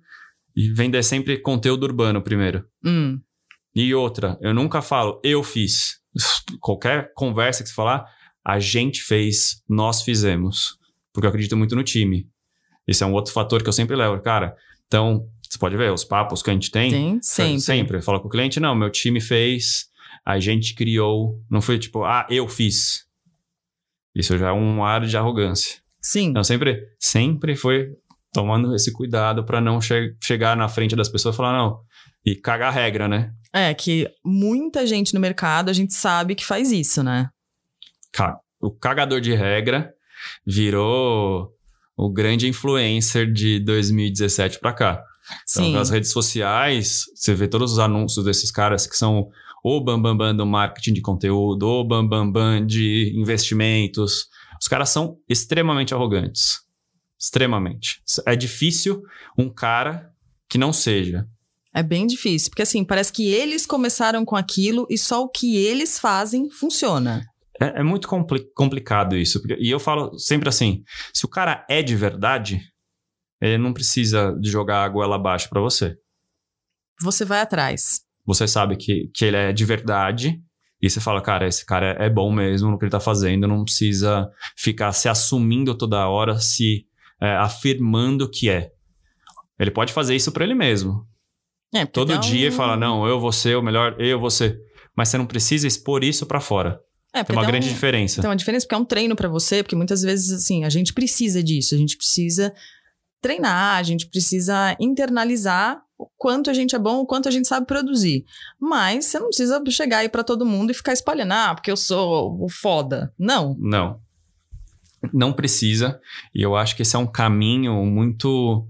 e 0.55 0.71
vender 0.73 1.01
sempre 1.03 1.37
conteúdo 1.37 1.83
urbano 1.83 2.21
primeiro. 2.21 2.65
Hum, 2.83 3.19
E 3.73 3.93
outra, 3.93 4.37
eu 4.41 4.53
nunca 4.53 4.81
falo, 4.81 5.19
eu 5.23 5.41
fiz. 5.43 5.99
Qualquer 6.61 7.11
conversa 7.13 7.63
que 7.63 7.69
você 7.69 7.75
falar, 7.75 8.05
a 8.45 8.59
gente 8.59 9.01
fez, 9.01 9.63
nós 9.67 10.03
fizemos. 10.03 10.77
Porque 11.11 11.25
eu 11.25 11.29
acredito 11.29 11.57
muito 11.57 11.75
no 11.75 11.83
time. 11.83 12.29
Esse 12.87 13.03
é 13.03 13.07
um 13.07 13.13
outro 13.13 13.33
fator 13.33 13.63
que 13.63 13.69
eu 13.69 13.73
sempre 13.73 13.95
levo. 13.95 14.21
Cara, 14.21 14.55
então, 14.85 15.27
você 15.41 15.57
pode 15.57 15.75
ver, 15.75 15.91
os 15.91 16.03
papos 16.03 16.43
que 16.43 16.49
a 16.51 16.53
gente 16.53 16.69
tem. 16.69 16.91
tem 16.91 17.19
sempre. 17.21 17.61
Sempre. 17.61 18.01
Fala 18.01 18.19
com 18.19 18.27
o 18.27 18.31
cliente, 18.31 18.59
não, 18.59 18.75
meu 18.75 18.91
time 18.91 19.19
fez, 19.19 19.87
a 20.23 20.39
gente 20.39 20.75
criou. 20.75 21.41
Não 21.49 21.61
foi 21.61 21.79
tipo, 21.79 22.03
ah, 22.03 22.27
eu 22.29 22.47
fiz. 22.47 23.05
Isso 24.13 24.37
já 24.37 24.49
é 24.49 24.53
um 24.53 24.83
ar 24.83 25.05
de 25.05 25.17
arrogância. 25.17 25.79
Sim. 25.99 26.27
Então, 26.27 26.43
sempre, 26.43 26.87
sempre 26.99 27.55
foi 27.55 27.89
tomando 28.31 28.75
esse 28.75 28.91
cuidado 28.91 29.43
para 29.43 29.59
não 29.59 29.81
che 29.81 30.15
chegar 30.21 30.55
na 30.55 30.67
frente 30.67 30.95
das 30.95 31.09
pessoas 31.09 31.33
e 31.33 31.37
falar, 31.37 31.57
não, 31.57 31.79
e 32.25 32.35
cagar 32.35 32.69
a 32.69 32.71
regra, 32.71 33.07
né? 33.07 33.31
É 33.51 33.73
que 33.73 34.07
muita 34.23 34.85
gente 34.85 35.13
no 35.13 35.19
mercado 35.19 35.69
a 35.69 35.73
gente 35.73 35.93
sabe 35.93 36.35
que 36.35 36.45
faz 36.45 36.71
isso, 36.71 37.01
né? 37.01 37.29
O 38.59 38.71
cagador 38.71 39.21
de 39.21 39.33
regra 39.33 39.93
virou 40.45 41.51
o 41.97 42.09
grande 42.11 42.47
influencer 42.47 43.31
de 43.31 43.59
2017 43.59 44.59
para 44.59 44.73
cá. 44.73 45.03
Então, 45.49 45.71
nas 45.71 45.89
redes 45.89 46.11
sociais, 46.11 47.05
você 47.15 47.33
vê 47.33 47.47
todos 47.47 47.73
os 47.73 47.79
anúncios 47.79 48.25
desses 48.25 48.51
caras 48.51 48.85
que 48.85 48.95
são 48.95 49.29
o 49.63 49.81
bambambam 49.81 50.15
bam, 50.15 50.27
bam 50.27 50.35
do 50.35 50.45
marketing 50.45 50.93
de 50.93 51.01
conteúdo, 51.01 51.67
o 51.67 51.83
bambambam 51.83 52.31
bam, 52.31 52.59
bam 52.59 52.65
de 52.65 53.11
investimentos. 53.15 54.27
Os 54.61 54.67
caras 54.67 54.89
são 54.89 55.17
extremamente 55.27 55.93
arrogantes. 55.93 56.59
Extremamente. 57.19 58.01
É 58.27 58.35
difícil 58.35 59.01
um 59.37 59.49
cara 59.49 60.11
que 60.47 60.57
não 60.57 60.71
seja. 60.71 61.27
É 61.73 61.81
bem 61.81 62.05
difícil, 62.05 62.51
porque 62.51 62.61
assim, 62.61 62.85
parece 62.85 63.11
que 63.11 63.27
eles 63.33 63.65
começaram 63.65 64.23
com 64.23 64.35
aquilo 64.35 64.85
e 64.89 64.97
só 64.97 65.23
o 65.23 65.29
que 65.29 65.57
eles 65.57 65.99
fazem 65.99 66.49
funciona. 66.49 67.25
É, 67.61 67.79
é 67.79 67.83
muito 67.83 68.07
compli- 68.07 68.45
complicado 68.53 69.15
isso. 69.15 69.39
porque- 69.41 69.57
e 69.59 69.69
eu 69.69 69.79
falo 69.79 70.17
sempre 70.19 70.49
assim: 70.49 70.83
se 71.13 71.25
o 71.25 71.29
cara 71.29 71.65
é 71.69 71.81
de 71.81 71.95
verdade, 71.95 72.61
ele 73.41 73.57
não 73.57 73.73
precisa 73.73 74.31
de 74.39 74.49
jogar 74.49 74.83
a 74.83 74.89
goela 74.89 75.15
abaixo 75.15 75.49
para 75.49 75.61
você. 75.61 75.97
Você 77.01 77.25
vai 77.25 77.39
atrás. 77.41 78.01
Você 78.25 78.47
sabe 78.47 78.75
que, 78.75 79.09
que 79.13 79.25
ele 79.25 79.37
é 79.37 79.53
de 79.53 79.65
verdade. 79.65 80.41
E 80.81 80.89
você 80.89 80.99
fala, 80.99 81.21
cara, 81.21 81.47
esse 81.47 81.65
cara 81.65 81.95
é, 81.99 82.09
bom 82.09 82.31
mesmo 82.31 82.69
no 82.69 82.77
que 82.77 82.83
ele 82.85 82.91
tá 82.91 82.99
fazendo, 82.99 83.47
não 83.47 83.63
precisa 83.63 84.29
ficar 84.57 84.91
se 84.91 85.07
assumindo 85.09 85.75
toda 85.75 86.07
hora, 86.07 86.37
se 86.39 86.85
é, 87.21 87.35
afirmando 87.37 88.29
que 88.29 88.49
é. 88.49 88.71
Ele 89.57 89.71
pode 89.71 89.93
fazer 89.93 90.15
isso 90.15 90.31
para 90.31 90.43
ele 90.43 90.53
mesmo. 90.53 91.07
É, 91.73 91.85
Todo 91.85 92.17
dia 92.19 92.49
um- 92.49 92.51
fala, 92.51 92.75
não, 92.77 93.07
eu 93.07 93.19
vou 93.19 93.31
ser 93.31 93.55
o 93.57 93.61
melhor, 93.61 93.95
eu 93.99 94.19
vou 94.19 94.29
ser. 94.29 94.59
Mas 94.95 95.09
você 95.09 95.17
não 95.17 95.25
precisa 95.25 95.65
expor 95.67 96.03
isso 96.03 96.25
para 96.25 96.39
fora. 96.41 96.79
É, 97.15 97.23
Tem 97.23 97.33
uma 97.35 97.43
dá 97.43 97.47
grande 97.47 97.67
um- 97.67 97.71
diferença. 97.71 98.21
Tem 98.21 98.29
uma 98.29 98.35
diferença 98.35 98.65
porque 98.65 98.75
é 98.75 98.77
um 98.77 98.83
treino 98.85 99.15
pra 99.15 99.29
você, 99.29 99.63
porque 99.63 99.75
muitas 99.75 100.01
vezes, 100.01 100.31
assim, 100.31 100.65
a 100.65 100.69
gente 100.69 100.93
precisa 100.93 101.41
disso, 101.41 101.73
a 101.73 101.77
gente 101.77 101.95
precisa 101.95 102.53
treinar, 103.21 103.77
a 103.77 103.83
gente 103.83 104.05
precisa 104.07 104.75
internalizar 104.79 105.81
o 105.97 106.07
quanto 106.17 106.49
a 106.49 106.53
gente 106.53 106.75
é 106.75 106.79
bom, 106.79 106.99
o 106.99 107.05
quanto 107.05 107.29
a 107.29 107.31
gente 107.31 107.47
sabe 107.47 107.65
produzir. 107.65 108.25
Mas 108.59 109.05
você 109.05 109.17
não 109.17 109.27
precisa 109.27 109.63
chegar 109.69 109.99
aí 109.99 110.09
pra 110.09 110.25
todo 110.25 110.45
mundo 110.45 110.71
e 110.71 110.73
ficar 110.73 110.91
espalhando, 110.91 111.31
ah, 111.31 111.55
porque 111.55 111.71
eu 111.71 111.77
sou 111.77 112.37
o 112.43 112.49
foda. 112.49 113.13
Não. 113.17 113.55
Não. 113.57 114.01
Não 115.13 115.31
precisa. 115.31 115.99
E 116.33 116.41
eu 116.41 116.55
acho 116.55 116.75
que 116.75 116.81
esse 116.81 116.95
é 116.97 116.99
um 116.99 117.07
caminho 117.07 117.73
muito. 117.85 118.67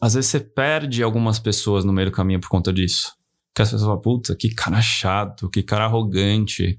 Às 0.00 0.12
vezes 0.14 0.30
você 0.30 0.40
perde 0.40 1.02
algumas 1.02 1.38
pessoas 1.38 1.84
no 1.84 1.92
meio 1.92 2.10
do 2.10 2.14
caminho 2.14 2.40
por 2.40 2.50
conta 2.50 2.70
disso. 2.72 3.14
Que 3.54 3.62
as 3.62 3.68
pessoas 3.70 3.82
falam, 3.86 4.00
puta, 4.00 4.34
que 4.34 4.54
cara 4.54 4.80
chato, 4.80 5.48
que 5.50 5.62
cara 5.62 5.84
arrogante. 5.84 6.78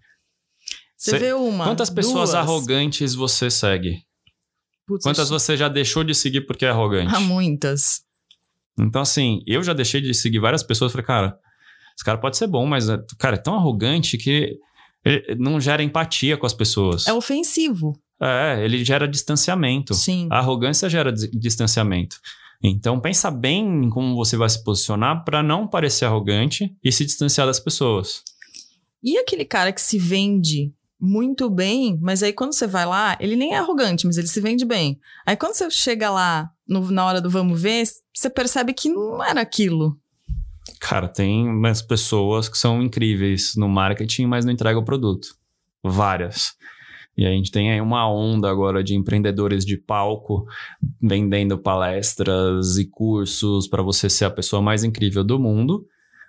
Você 0.98 1.12
Cê- 1.12 1.20
vê 1.20 1.34
uma. 1.34 1.66
Quantas 1.66 1.90
pessoas 1.90 2.32
duas, 2.32 2.34
arrogantes 2.36 3.14
você 3.14 3.50
segue? 3.52 4.04
putz, 4.88 5.04
Quantas 5.04 5.30
você 5.30 5.56
já 5.56 5.68
deixou 5.70 6.04
de 6.04 6.14
seguir 6.16 6.42
porque 6.42 6.66
é 6.66 6.70
arrogante? 6.70 7.14
Há 7.14 7.20
muitas. 7.20 8.02
Então, 8.80 9.02
assim, 9.02 9.42
eu 9.46 9.62
já 9.64 9.74
deixei 9.74 10.02
de 10.02 10.14
seguir 10.14 10.40
várias 10.40 10.64
pessoas. 10.64 10.92
Falei, 10.92 11.06
cara, 11.06 11.38
esse 11.96 12.04
cara 12.04 12.18
pode 12.18 12.38
ser 12.38 12.48
bom, 12.48 12.66
mas, 12.66 12.88
cara, 13.20 13.36
é 13.36 13.40
tão 13.40 13.56
arrogante 13.56 14.18
que 14.18 14.58
ele 15.06 15.36
não 15.38 15.60
gera 15.60 15.84
empatia 15.84 16.38
com 16.38 16.46
as 16.46 16.54
pessoas. 16.54 17.06
É 17.08 17.14
ofensivo. 17.14 18.00
É, 18.22 18.64
ele 18.64 18.84
gera 18.84 19.08
distanciamento. 19.08 19.94
Sim. 19.94 20.28
A 20.32 20.40
arrogância 20.40 20.90
gera 20.90 21.12
dis- 21.12 21.30
distanciamento. 21.32 22.18
Então, 22.64 23.00
pensa 23.00 23.30
bem 23.30 23.66
em 23.86 23.90
como 23.90 24.16
você 24.16 24.38
vai 24.38 24.50
se 24.50 24.64
posicionar 24.64 25.24
para 25.26 25.44
não 25.44 25.68
parecer 25.68 26.06
arrogante 26.06 26.74
e 26.84 26.92
se 26.92 27.06
distanciar 27.06 27.46
das 27.46 27.60
pessoas. 27.60 28.24
E 29.04 29.18
aquele 29.18 29.44
cara 29.44 29.72
que 29.74 29.82
se 29.82 29.98
vende 30.00 30.74
muito 31.00 31.50
bem, 31.50 32.00
mas 32.02 32.24
aí 32.24 32.32
quando 32.32 32.54
você 32.54 32.66
vai 32.66 32.86
lá, 32.86 33.18
ele 33.20 33.36
nem 33.36 33.54
é 33.54 33.58
arrogante, 33.58 34.08
mas 34.08 34.18
ele 34.18 34.28
se 34.28 34.40
vende 34.40 34.64
bem. 34.64 34.98
Aí 35.26 35.36
quando 35.36 35.54
você 35.56 35.70
chega 35.70 36.10
lá 36.10 36.50
no- 36.66 36.90
na 36.90 37.06
hora 37.06 37.20
do 37.20 37.30
vamos 37.30 37.62
ver, 37.62 37.84
você 38.16 38.30
percebe 38.30 38.74
que 38.74 38.88
não 38.88 39.22
era 39.22 39.42
aquilo. 39.42 39.98
Cara, 40.80 41.10
tem 41.10 41.46
umas 41.50 41.82
pessoas 41.82 42.48
que 42.48 42.58
são 42.58 42.82
incríveis 42.82 43.52
no 43.58 43.68
marketing, 43.68 44.26
mas 44.28 44.46
não 44.46 44.54
entregam 44.54 44.82
o 44.82 44.86
produto. 44.86 45.28
várias. 45.86 46.54
E 47.16 47.26
a 47.26 47.30
gente 47.30 47.52
tem 47.52 47.72
aí 47.72 47.80
uma 47.80 48.10
onda 48.10 48.50
agora 48.50 48.84
de 48.84 48.96
empreendedores 48.96 49.66
de 49.66 49.78
palco 49.78 50.46
vendendo 51.02 51.58
palestras 51.58 52.78
e 52.78 52.86
cursos 52.86 53.68
para 53.68 53.84
você 53.84 54.10
ser 54.10 54.26
a 54.26 54.32
pessoa 54.32 54.62
mais 54.62 54.84
incrível 54.84 55.24
do 55.24 55.40
mundo. 55.40 55.86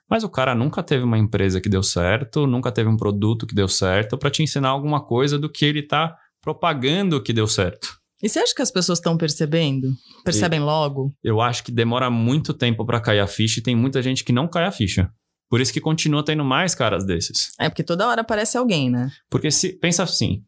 Mas 0.08 0.22
o 0.22 0.28
cara 0.28 0.54
nunca 0.54 0.82
teve 0.82 1.02
uma 1.02 1.18
empresa 1.18 1.60
que 1.60 1.68
deu 1.68 1.82
certo, 1.82 2.46
nunca 2.46 2.70
teve 2.70 2.88
um 2.88 2.96
produto 2.96 3.46
que 3.46 3.54
deu 3.54 3.68
certo 3.68 4.18
para 4.18 4.30
te 4.30 4.42
ensinar 4.42 4.68
alguma 4.68 5.02
coisa 5.02 5.38
do 5.38 5.50
que 5.50 5.64
ele 5.64 5.80
está 5.80 6.14
propagando 6.42 7.22
que 7.22 7.32
deu 7.32 7.46
certo. 7.46 7.98
E 8.22 8.28
você 8.28 8.38
acha 8.38 8.54
que 8.54 8.62
as 8.62 8.70
pessoas 8.70 8.98
estão 8.98 9.16
percebendo? 9.16 9.88
Percebem 10.24 10.60
e 10.60 10.62
logo? 10.62 11.12
Eu 11.22 11.40
acho 11.40 11.64
que 11.64 11.72
demora 11.72 12.10
muito 12.10 12.52
tempo 12.54 12.84
para 12.84 13.00
cair 13.00 13.20
a 13.20 13.26
ficha 13.26 13.60
e 13.60 13.62
tem 13.62 13.74
muita 13.74 14.02
gente 14.02 14.22
que 14.22 14.32
não 14.32 14.46
cai 14.46 14.64
a 14.64 14.70
ficha. 14.70 15.10
Por 15.48 15.60
isso 15.60 15.72
que 15.72 15.80
continua 15.80 16.24
tendo 16.24 16.44
mais 16.44 16.74
caras 16.74 17.04
desses. 17.04 17.52
É, 17.58 17.68
porque 17.68 17.82
toda 17.82 18.08
hora 18.08 18.22
aparece 18.22 18.56
alguém, 18.56 18.90
né? 18.90 19.10
Porque 19.30 19.50
se 19.50 19.78
pensa 19.78 20.02
assim, 20.02 20.42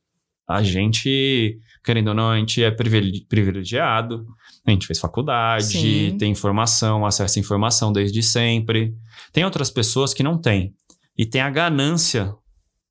a 0.48 0.62
gente, 0.62 1.58
querendo 1.84 2.08
ou 2.08 2.14
não, 2.14 2.30
a 2.30 2.38
gente 2.38 2.62
é 2.62 2.70
privilegiado, 2.70 4.26
a 4.66 4.70
gente 4.70 4.86
fez 4.86 4.98
faculdade, 4.98 5.64
Sim. 5.64 6.16
tem 6.18 6.30
informação, 6.30 7.04
acesso 7.04 7.38
à 7.38 7.40
informação 7.40 7.92
desde 7.92 8.22
sempre. 8.22 8.94
Tem 9.32 9.44
outras 9.44 9.70
pessoas 9.70 10.14
que 10.14 10.22
não 10.22 10.38
têm. 10.38 10.74
E 11.16 11.24
tem 11.24 11.40
a 11.40 11.50
ganância 11.50 12.32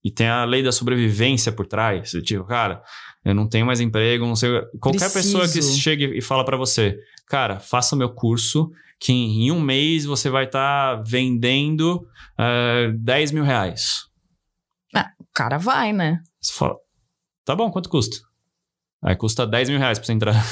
e 0.04 0.12
tem 0.12 0.28
a 0.28 0.46
lei 0.46 0.62
da 0.62 0.72
sobrevivência 0.72 1.52
por 1.52 1.66
trás. 1.66 2.12
Tipo, 2.24 2.44
cara, 2.44 2.84
eu 3.24 3.34
não 3.34 3.48
tenho 3.48 3.66
mais 3.66 3.82
emprego, 3.82 4.26
não 4.26 4.36
sei. 4.36 4.50
Qualquer 4.80 5.12
Preciso. 5.12 5.40
pessoa 5.40 5.48
que 5.48 5.62
chegue 5.80 6.18
e 6.18 6.22
fala 6.22 6.46
para 6.46 6.58
você, 6.58 6.98
cara, 7.28 7.60
faça 7.60 7.96
o 7.96 7.98
meu 7.98 8.10
curso, 8.14 8.72
que 9.00 9.12
em 9.12 9.52
um 9.52 9.60
mês 9.60 10.06
você 10.06 10.30
vai 10.30 10.46
estar 10.46 10.98
tá 10.98 11.04
vendendo 11.06 12.08
uh, 12.40 12.90
eh, 12.90 12.92
10 12.98 13.32
mil 13.32 13.44
reais. 13.44 14.06
Ah, 14.96 15.12
o 15.20 15.26
cara 15.34 15.58
vai, 15.58 15.92
né? 15.92 16.22
Você 16.40 16.54
fala, 16.54 16.76
Tá 17.46 17.56
bom, 17.56 17.70
quanto 17.70 17.90
custa? 17.90 18.18
Aí 19.04 19.16
custa 19.16 19.46
10 19.46 19.70
mil 19.70 19.78
reais 19.78 20.00
pra 20.00 20.06
você 20.08 20.14
entrar. 20.14 20.46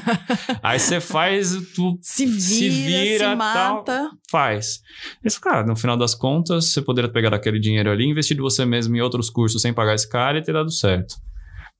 aí 0.62 0.78
você 0.78 0.98
faz, 0.98 1.54
tu 1.74 1.98
se 2.00 2.24
vira, 2.24 2.40
se, 2.40 2.70
vira, 2.70 3.30
se 3.30 3.36
mata. 3.36 3.84
Tal, 3.84 4.10
faz. 4.30 4.80
Isso, 5.22 5.38
cara, 5.38 5.66
no 5.66 5.76
final 5.76 5.94
das 5.94 6.14
contas, 6.14 6.66
você 6.66 6.80
poderia 6.80 7.10
pegar 7.10 7.34
aquele 7.34 7.60
dinheiro 7.60 7.90
ali, 7.90 8.06
investir 8.06 8.34
de 8.34 8.40
você 8.40 8.64
mesmo 8.64 8.96
em 8.96 9.00
outros 9.00 9.28
cursos 9.28 9.60
sem 9.60 9.74
pagar 9.74 9.94
esse 9.94 10.08
cara 10.08 10.38
e 10.38 10.42
ter 10.42 10.54
dado 10.54 10.72
certo. 10.72 11.16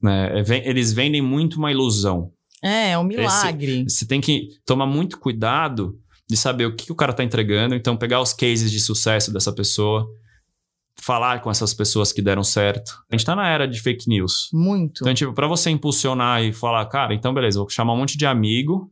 Né? 0.02 0.40
É, 0.40 0.68
eles 0.68 0.92
vendem 0.92 1.22
muito 1.22 1.56
uma 1.56 1.72
ilusão. 1.72 2.30
É, 2.62 2.90
é 2.90 2.98
um 2.98 3.04
milagre. 3.04 3.84
Você 3.88 4.06
tem 4.06 4.20
que 4.20 4.48
tomar 4.66 4.86
muito 4.86 5.18
cuidado 5.18 5.98
de 6.28 6.36
saber 6.36 6.66
o 6.66 6.76
que, 6.76 6.86
que 6.86 6.92
o 6.92 6.96
cara 6.96 7.14
tá 7.14 7.24
entregando. 7.24 7.74
Então, 7.74 7.96
pegar 7.96 8.20
os 8.20 8.34
cases 8.34 8.70
de 8.70 8.80
sucesso 8.80 9.32
dessa 9.32 9.52
pessoa 9.52 10.06
falar 11.00 11.40
com 11.40 11.50
essas 11.50 11.72
pessoas 11.72 12.12
que 12.12 12.20
deram 12.20 12.42
certo. 12.42 13.02
A 13.10 13.16
gente 13.16 13.24
tá 13.24 13.34
na 13.34 13.48
era 13.48 13.66
de 13.66 13.80
fake 13.80 14.08
news. 14.08 14.48
Muito. 14.52 15.00
Então, 15.02 15.14
tipo, 15.14 15.32
pra 15.32 15.46
você 15.46 15.70
impulsionar 15.70 16.42
e 16.42 16.52
falar, 16.52 16.84
cara, 16.86 17.14
então 17.14 17.32
beleza, 17.32 17.58
vou 17.58 17.68
chamar 17.68 17.94
um 17.94 17.98
monte 17.98 18.18
de 18.18 18.26
amigo 18.26 18.90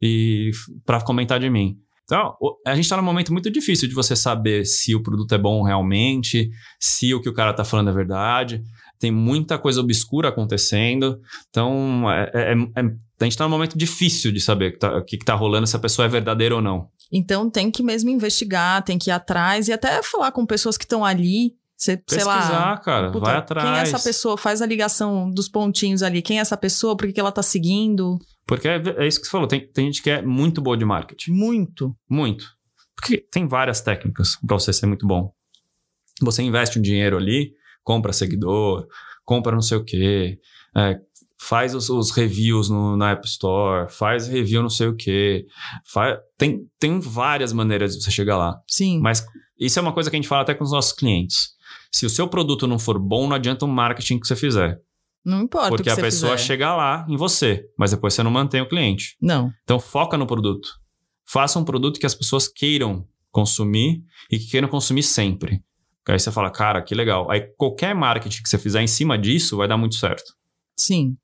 e 0.00 0.50
para 0.84 1.00
comentar 1.00 1.38
de 1.40 1.48
mim. 1.48 1.78
Então, 2.04 2.36
a 2.66 2.74
gente 2.74 2.88
tá 2.88 2.96
num 2.96 3.02
momento 3.02 3.32
muito 3.32 3.50
difícil 3.50 3.88
de 3.88 3.94
você 3.94 4.14
saber 4.14 4.66
se 4.66 4.94
o 4.94 5.02
produto 5.02 5.34
é 5.34 5.38
bom 5.38 5.62
realmente, 5.62 6.50
se 6.78 7.14
o 7.14 7.20
que 7.20 7.30
o 7.30 7.32
cara 7.32 7.54
tá 7.54 7.64
falando 7.64 7.88
é 7.88 7.94
verdade. 7.94 8.62
Tem 8.98 9.10
muita 9.10 9.58
coisa 9.58 9.80
obscura 9.80 10.28
acontecendo. 10.28 11.18
Então, 11.48 12.10
é, 12.10 12.30
é, 12.34 12.52
é, 12.52 12.82
a 13.20 13.24
gente 13.24 13.38
tá 13.38 13.44
num 13.44 13.50
momento 13.50 13.78
difícil 13.78 14.32
de 14.32 14.40
saber 14.40 14.68
o 14.68 14.72
que, 14.72 14.78
tá, 14.78 15.02
que 15.02 15.18
tá 15.18 15.34
rolando, 15.34 15.66
se 15.66 15.76
a 15.76 15.78
pessoa 15.78 16.04
é 16.04 16.08
verdadeira 16.08 16.54
ou 16.54 16.60
não. 16.60 16.88
Então 17.16 17.48
tem 17.48 17.70
que 17.70 17.80
mesmo 17.80 18.10
investigar, 18.10 18.82
tem 18.82 18.98
que 18.98 19.08
ir 19.08 19.12
atrás 19.12 19.68
e 19.68 19.72
até 19.72 20.02
falar 20.02 20.32
com 20.32 20.44
pessoas 20.44 20.76
que 20.76 20.84
estão 20.84 21.04
ali. 21.04 21.54
Você, 21.76 21.96
Pesquisar, 21.96 22.42
sei 22.42 22.54
lá, 22.54 22.78
cara, 22.78 23.12
puta, 23.12 23.26
vai 23.26 23.36
atrás. 23.36 23.68
Quem 23.68 23.78
é 23.78 23.82
essa 23.82 24.00
pessoa? 24.00 24.36
Faz 24.36 24.60
a 24.60 24.66
ligação 24.66 25.30
dos 25.30 25.48
pontinhos 25.48 26.02
ali. 26.02 26.22
Quem 26.22 26.38
é 26.38 26.40
essa 26.40 26.56
pessoa? 26.56 26.96
Por 26.96 27.06
que, 27.06 27.12
que 27.12 27.20
ela 27.20 27.30
tá 27.30 27.42
seguindo? 27.42 28.18
Porque 28.46 28.66
é, 28.66 28.82
é, 28.96 29.06
isso 29.06 29.20
que 29.20 29.26
você 29.26 29.30
falou. 29.30 29.46
Tem, 29.46 29.66
tem 29.68 29.86
gente 29.86 30.02
que 30.02 30.10
é 30.10 30.22
muito 30.22 30.60
boa 30.60 30.76
de 30.76 30.84
marketing. 30.84 31.32
Muito. 31.32 31.94
Muito. 32.08 32.46
Porque 32.96 33.18
tem 33.18 33.46
várias 33.46 33.80
técnicas 33.80 34.36
para 34.44 34.58
você 34.58 34.72
ser 34.72 34.86
muito 34.86 35.06
bom. 35.06 35.32
Você 36.22 36.42
investe 36.42 36.78
um 36.78 36.82
dinheiro 36.82 37.16
ali, 37.16 37.52
compra 37.82 38.12
seguidor, 38.12 38.86
compra 39.24 39.52
não 39.52 39.62
sei 39.62 39.78
o 39.78 39.84
quê, 39.84 40.38
é, 40.76 40.98
faz 41.38 41.74
os, 41.74 41.90
os 41.90 42.10
reviews 42.10 42.68
no, 42.70 42.96
na 42.96 43.10
App 43.10 43.26
Store, 43.26 43.90
faz 43.90 44.28
review 44.28 44.62
não 44.62 44.70
sei 44.70 44.88
o 44.88 44.96
quê. 44.96 45.46
Faz, 45.84 46.18
tem, 46.38 46.60
tem 46.78 47.00
várias 47.00 47.52
maneiras 47.52 47.96
de 47.96 48.02
você 48.02 48.10
chegar 48.10 48.36
lá. 48.36 48.56
Sim. 48.66 49.00
Mas 49.00 49.24
isso 49.58 49.78
é 49.78 49.82
uma 49.82 49.92
coisa 49.92 50.10
que 50.10 50.16
a 50.16 50.18
gente 50.18 50.28
fala 50.28 50.42
até 50.42 50.54
com 50.54 50.64
os 50.64 50.72
nossos 50.72 50.92
clientes. 50.92 51.50
Se 51.92 52.06
o 52.06 52.10
seu 52.10 52.28
produto 52.28 52.66
não 52.66 52.78
for 52.78 52.98
bom, 52.98 53.28
não 53.28 53.36
adianta 53.36 53.64
o 53.64 53.68
marketing 53.68 54.18
que 54.18 54.26
você 54.26 54.36
fizer. 54.36 54.80
Não 55.24 55.42
importa. 55.42 55.70
Porque 55.70 55.90
a 55.90 55.96
pessoa 55.96 56.36
fizer. 56.36 56.46
chega 56.46 56.74
lá 56.74 57.06
em 57.08 57.16
você, 57.16 57.64
mas 57.78 57.92
depois 57.92 58.14
você 58.14 58.22
não 58.22 58.30
mantém 58.30 58.60
o 58.60 58.68
cliente. 58.68 59.16
Não. 59.20 59.50
Então 59.62 59.78
foca 59.78 60.18
no 60.18 60.26
produto. 60.26 60.68
Faça 61.24 61.58
um 61.58 61.64
produto 61.64 61.98
que 61.98 62.06
as 62.06 62.14
pessoas 62.14 62.46
queiram 62.46 63.06
consumir 63.30 64.02
e 64.30 64.38
que 64.38 64.50
queiram 64.50 64.68
consumir 64.68 65.02
sempre. 65.02 65.62
Aí 66.06 66.18
você 66.18 66.30
fala, 66.30 66.50
cara, 66.50 66.82
que 66.82 66.94
legal. 66.94 67.30
Aí 67.30 67.40
qualquer 67.56 67.94
marketing 67.94 68.42
que 68.42 68.48
você 68.48 68.58
fizer 68.58 68.82
em 68.82 68.86
cima 68.86 69.16
disso 69.16 69.56
vai 69.56 69.66
dar 69.66 69.78
muito 69.78 69.94
certo. 69.94 70.34
Sim 70.76 71.16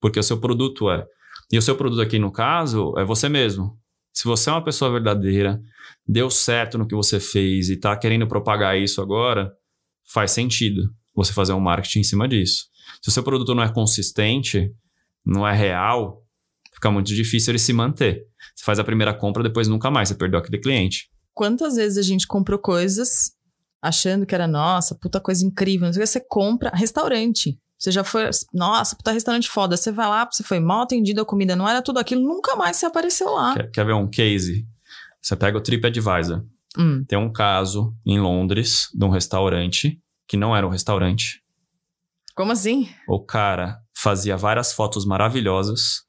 porque 0.00 0.18
o 0.18 0.22
seu 0.22 0.38
produto 0.38 0.90
é. 0.90 1.04
E 1.52 1.58
o 1.58 1.62
seu 1.62 1.76
produto 1.76 2.00
aqui, 2.00 2.18
no 2.18 2.32
caso, 2.32 2.92
é 2.98 3.04
você 3.04 3.28
mesmo. 3.28 3.78
Se 4.12 4.24
você 4.24 4.50
é 4.50 4.52
uma 4.52 4.64
pessoa 4.64 4.90
verdadeira, 4.90 5.60
deu 6.06 6.30
certo 6.30 6.78
no 6.78 6.86
que 6.86 6.94
você 6.94 7.20
fez 7.20 7.68
e 7.68 7.74
está 7.74 7.96
querendo 7.96 8.26
propagar 8.26 8.78
isso 8.78 9.02
agora, 9.02 9.52
faz 10.04 10.30
sentido 10.30 10.90
você 11.14 11.32
fazer 11.32 11.52
um 11.52 11.60
marketing 11.60 12.00
em 12.00 12.04
cima 12.04 12.28
disso. 12.28 12.64
Se 13.02 13.08
o 13.08 13.12
seu 13.12 13.22
produto 13.22 13.54
não 13.54 13.62
é 13.62 13.72
consistente, 13.72 14.70
não 15.24 15.46
é 15.46 15.54
real, 15.54 16.22
fica 16.74 16.90
muito 16.90 17.08
difícil 17.08 17.52
ele 17.52 17.58
se 17.58 17.72
manter. 17.72 18.24
Você 18.54 18.64
faz 18.64 18.78
a 18.78 18.84
primeira 18.84 19.12
compra, 19.12 19.42
depois 19.42 19.68
nunca 19.68 19.90
mais, 19.90 20.08
você 20.08 20.14
perdeu 20.14 20.38
aquele 20.38 20.58
cliente. 20.58 21.10
Quantas 21.34 21.76
vezes 21.76 21.98
a 21.98 22.02
gente 22.02 22.26
comprou 22.26 22.58
coisas 22.58 23.32
achando 23.82 24.24
que 24.26 24.34
era 24.34 24.46
nossa, 24.46 24.94
puta 24.94 25.20
coisa 25.20 25.44
incrível, 25.44 25.92
você 25.92 26.20
compra 26.20 26.70
restaurante. 26.74 27.58
Você 27.78 27.90
já 27.90 28.02
foi, 28.02 28.30
nossa, 28.52 28.96
puta 28.96 29.12
restaurante 29.12 29.48
foda. 29.48 29.76
Você 29.76 29.92
vai 29.92 30.08
lá, 30.08 30.28
você 30.30 30.42
foi 30.42 30.58
mal 30.58 30.82
atendido, 30.82 31.20
a 31.20 31.24
comida 31.24 31.54
não 31.54 31.68
era 31.68 31.82
tudo 31.82 31.98
aquilo, 31.98 32.22
nunca 32.22 32.56
mais 32.56 32.76
você 32.76 32.86
apareceu 32.86 33.30
lá. 33.30 33.54
Quer, 33.54 33.70
quer 33.70 33.86
ver 33.86 33.94
um 33.94 34.08
case? 34.08 34.66
Você 35.20 35.36
pega 35.36 35.58
o 35.58 35.60
TripAdvisor. 35.60 36.44
Hum. 36.78 37.04
Tem 37.06 37.18
um 37.18 37.32
caso 37.32 37.94
em 38.04 38.20
Londres 38.20 38.88
de 38.94 39.04
um 39.04 39.08
restaurante 39.08 40.00
que 40.28 40.36
não 40.36 40.56
era 40.56 40.66
um 40.66 40.70
restaurante. 40.70 41.42
Como 42.34 42.52
assim? 42.52 42.88
O 43.08 43.24
cara 43.24 43.78
fazia 43.94 44.36
várias 44.36 44.72
fotos 44.72 45.06
maravilhosas, 45.06 46.02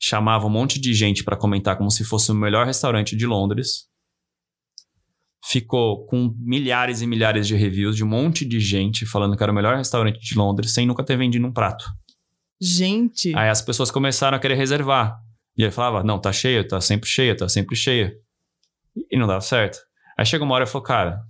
chamava 0.00 0.46
um 0.46 0.50
monte 0.50 0.80
de 0.80 0.94
gente 0.94 1.24
para 1.24 1.36
comentar 1.36 1.76
como 1.76 1.90
se 1.90 2.04
fosse 2.04 2.30
o 2.30 2.34
melhor 2.34 2.66
restaurante 2.66 3.16
de 3.16 3.26
Londres 3.26 3.88
ficou 5.44 6.06
com 6.06 6.34
milhares 6.38 7.02
e 7.02 7.06
milhares 7.06 7.46
de 7.46 7.54
reviews 7.54 7.96
de 7.96 8.02
um 8.02 8.08
monte 8.08 8.46
de 8.46 8.58
gente 8.58 9.04
falando 9.04 9.36
que 9.36 9.42
era 9.42 9.52
o 9.52 9.54
melhor 9.54 9.76
restaurante 9.76 10.18
de 10.18 10.34
Londres 10.36 10.72
sem 10.72 10.86
nunca 10.86 11.04
ter 11.04 11.18
vendido 11.18 11.46
um 11.46 11.52
prato. 11.52 11.84
Gente. 12.60 13.36
Aí 13.36 13.50
as 13.50 13.60
pessoas 13.60 13.90
começaram 13.90 14.36
a 14.36 14.40
querer 14.40 14.54
reservar. 14.54 15.18
E 15.56 15.62
ele 15.62 15.70
falava: 15.70 16.02
Não, 16.02 16.18
tá 16.18 16.32
cheio, 16.32 16.66
tá 16.66 16.80
sempre 16.80 17.08
cheio, 17.08 17.36
tá 17.36 17.48
sempre 17.48 17.76
cheio. 17.76 18.12
E 19.10 19.18
não 19.18 19.26
dava 19.26 19.42
certo. 19.42 19.78
Aí 20.16 20.24
chegou 20.24 20.46
uma 20.46 20.54
hora 20.54 20.64
e 20.64 20.66
falou: 20.66 20.82
Cara, 20.82 21.20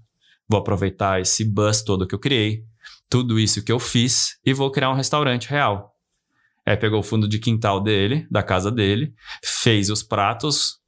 vou 0.49 0.61
aproveitar 0.61 1.21
esse 1.21 1.45
buzz 1.45 1.83
todo 1.83 2.07
que 2.07 2.15
eu 2.15 2.21
criei, 2.21 2.63
tudo 3.11 3.39
isso 3.39 3.65
que 3.65 3.73
eu 3.73 3.81
fiz, 3.81 4.39
e 4.47 4.53
vou 4.53 4.71
criar 4.71 4.91
um 4.91 4.95
restaurante 4.95 5.49
real. 5.49 5.93
Aí 6.65 6.77
pegou 6.77 7.01
o 7.01 7.03
fundo 7.03 7.29
de 7.29 7.39
quintal 7.39 7.83
dele, 7.83 8.27
da 8.31 8.43
casa 8.43 8.71
dele, 8.71 9.13
fez 9.43 9.91
os 9.91 10.03
pratos 10.03 10.79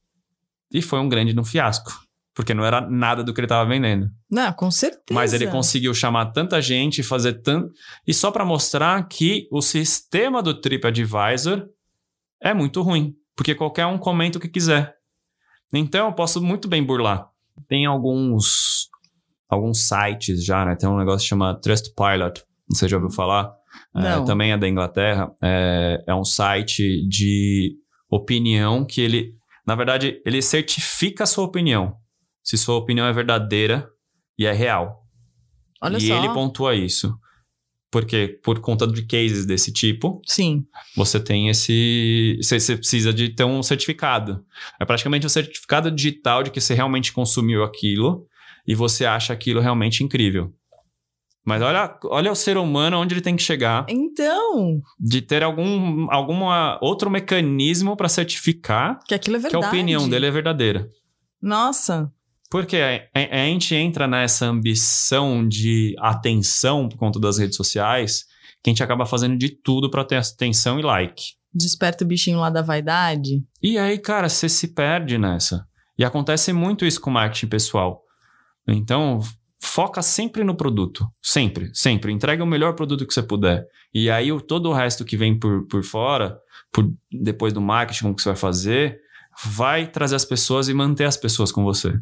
e 0.72 0.80
foi 0.80 1.00
um 1.00 1.08
grande 1.08 1.34
no 1.34 1.44
fiasco. 1.44 2.05
Porque 2.36 2.52
não 2.52 2.66
era 2.66 2.82
nada 2.82 3.24
do 3.24 3.32
que 3.32 3.40
ele 3.40 3.46
estava 3.46 3.66
vendendo. 3.66 4.10
Não, 4.30 4.52
com 4.52 4.70
certeza. 4.70 5.18
Mas 5.18 5.32
ele 5.32 5.46
conseguiu 5.46 5.94
chamar 5.94 6.26
tanta 6.26 6.60
gente, 6.60 7.02
fazer 7.02 7.40
tanto. 7.40 7.72
E 8.06 8.12
só 8.12 8.30
para 8.30 8.44
mostrar 8.44 9.08
que 9.08 9.48
o 9.50 9.62
sistema 9.62 10.42
do 10.42 10.52
TripAdvisor 10.52 11.66
é 12.38 12.52
muito 12.52 12.82
ruim. 12.82 13.14
Porque 13.34 13.54
qualquer 13.54 13.86
um 13.86 13.96
comenta 13.96 14.36
o 14.36 14.40
que 14.40 14.50
quiser. 14.50 14.94
Então 15.72 16.08
eu 16.08 16.12
posso 16.12 16.42
muito 16.42 16.68
bem 16.68 16.84
burlar. 16.84 17.26
Tem 17.66 17.86
alguns 17.86 18.90
alguns 19.48 19.88
sites 19.88 20.44
já, 20.44 20.62
né? 20.66 20.76
Tem 20.76 20.86
um 20.86 20.98
negócio 20.98 21.24
que 21.24 21.30
chama 21.30 21.58
Trustpilot. 21.58 22.44
Não 22.68 22.76
sei 22.76 22.86
se 22.86 22.90
já 22.90 22.98
ouviu 22.98 23.10
falar. 23.10 23.50
É, 23.94 24.22
também 24.26 24.52
é 24.52 24.58
da 24.58 24.68
Inglaterra. 24.68 25.34
É, 25.42 26.04
é 26.06 26.14
um 26.14 26.24
site 26.24 27.02
de 27.08 27.76
opinião 28.10 28.84
que 28.84 29.00
ele. 29.00 29.34
Na 29.66 29.74
verdade, 29.74 30.20
ele 30.26 30.42
certifica 30.42 31.24
a 31.24 31.26
sua 31.26 31.44
opinião 31.44 31.96
se 32.46 32.56
sua 32.56 32.76
opinião 32.76 33.04
é 33.08 33.12
verdadeira 33.12 33.90
e 34.38 34.46
é 34.46 34.52
real. 34.52 35.04
Olha 35.82 35.96
e 35.96 36.06
só. 36.06 36.16
ele 36.16 36.32
pontua 36.32 36.76
isso. 36.76 37.12
Porque 37.90 38.38
por 38.42 38.60
conta 38.60 38.86
de 38.86 39.02
cases 39.02 39.44
desse 39.44 39.72
tipo, 39.72 40.20
Sim. 40.24 40.64
você 40.94 41.18
tem 41.18 41.48
esse. 41.48 42.38
Você, 42.40 42.60
você 42.60 42.76
precisa 42.76 43.12
de 43.12 43.30
ter 43.30 43.42
um 43.42 43.62
certificado. 43.64 44.44
É 44.78 44.84
praticamente 44.84 45.26
um 45.26 45.28
certificado 45.28 45.90
digital 45.90 46.44
de 46.44 46.50
que 46.52 46.60
você 46.60 46.72
realmente 46.72 47.12
consumiu 47.12 47.64
aquilo 47.64 48.26
e 48.66 48.76
você 48.76 49.04
acha 49.04 49.32
aquilo 49.32 49.60
realmente 49.60 50.04
incrível. 50.04 50.52
Mas 51.44 51.62
olha, 51.62 51.98
olha 52.04 52.30
o 52.30 52.36
ser 52.36 52.56
humano 52.58 52.98
onde 52.98 53.14
ele 53.14 53.20
tem 53.20 53.34
que 53.34 53.42
chegar. 53.42 53.86
Então. 53.88 54.80
De 55.00 55.20
ter 55.20 55.42
algum 55.42 56.10
alguma 56.10 56.78
outro 56.80 57.10
mecanismo 57.10 57.96
para 57.96 58.08
certificar 58.08 59.00
que 59.04 59.14
aquilo 59.14 59.36
é 59.36 59.38
verdade. 59.40 59.60
Que 59.60 59.66
a 59.66 59.68
opinião 59.68 60.08
dele 60.08 60.26
é 60.26 60.30
verdadeira. 60.30 60.88
Nossa. 61.40 62.12
Porque 62.50 62.76
a, 63.12 63.44
gente 63.46 63.74
entra 63.74 64.06
nessa 64.06 64.46
ambição 64.46 65.46
de 65.46 65.94
atenção 65.98 66.88
por 66.88 66.96
conta 66.96 67.18
das 67.18 67.38
redes 67.38 67.56
sociais, 67.56 68.24
que 68.62 68.70
a 68.70 68.72
gente 68.72 68.82
acaba 68.82 69.04
fazendo 69.04 69.36
de 69.36 69.48
tudo 69.48 69.90
para 69.90 70.04
ter 70.04 70.16
atenção 70.16 70.78
e 70.78 70.82
like. 70.82 71.34
Desperta 71.52 72.04
o 72.04 72.06
bichinho 72.06 72.38
lá 72.38 72.50
da 72.50 72.62
vaidade. 72.62 73.42
E 73.62 73.78
aí, 73.78 73.98
cara, 73.98 74.28
você 74.28 74.48
se 74.48 74.68
perde 74.68 75.18
nessa. 75.18 75.66
E 75.98 76.04
acontece 76.04 76.52
muito 76.52 76.84
isso 76.84 77.00
com 77.00 77.10
marketing 77.10 77.48
pessoal. 77.48 78.02
Então, 78.68 79.20
foca 79.60 80.02
sempre 80.02 80.44
no 80.44 80.54
produto. 80.54 81.06
Sempre, 81.22 81.70
sempre. 81.72 82.12
Entrega 82.12 82.44
o 82.44 82.46
melhor 82.46 82.74
produto 82.74 83.06
que 83.06 83.14
você 83.14 83.22
puder. 83.22 83.66
E 83.92 84.10
aí, 84.10 84.28
todo 84.42 84.68
o 84.68 84.72
resto 84.72 85.04
que 85.04 85.16
vem 85.16 85.38
por, 85.38 85.66
por 85.66 85.82
fora, 85.82 86.38
por, 86.70 86.92
depois 87.10 87.52
do 87.52 87.60
marketing, 87.60 88.02
como 88.02 88.14
que 88.14 88.22
você 88.22 88.28
vai 88.28 88.36
fazer, 88.36 89.00
vai 89.44 89.86
trazer 89.86 90.16
as 90.16 90.24
pessoas 90.24 90.68
e 90.68 90.74
manter 90.74 91.04
as 91.04 91.16
pessoas 91.16 91.52
com 91.52 91.62
você. 91.64 91.92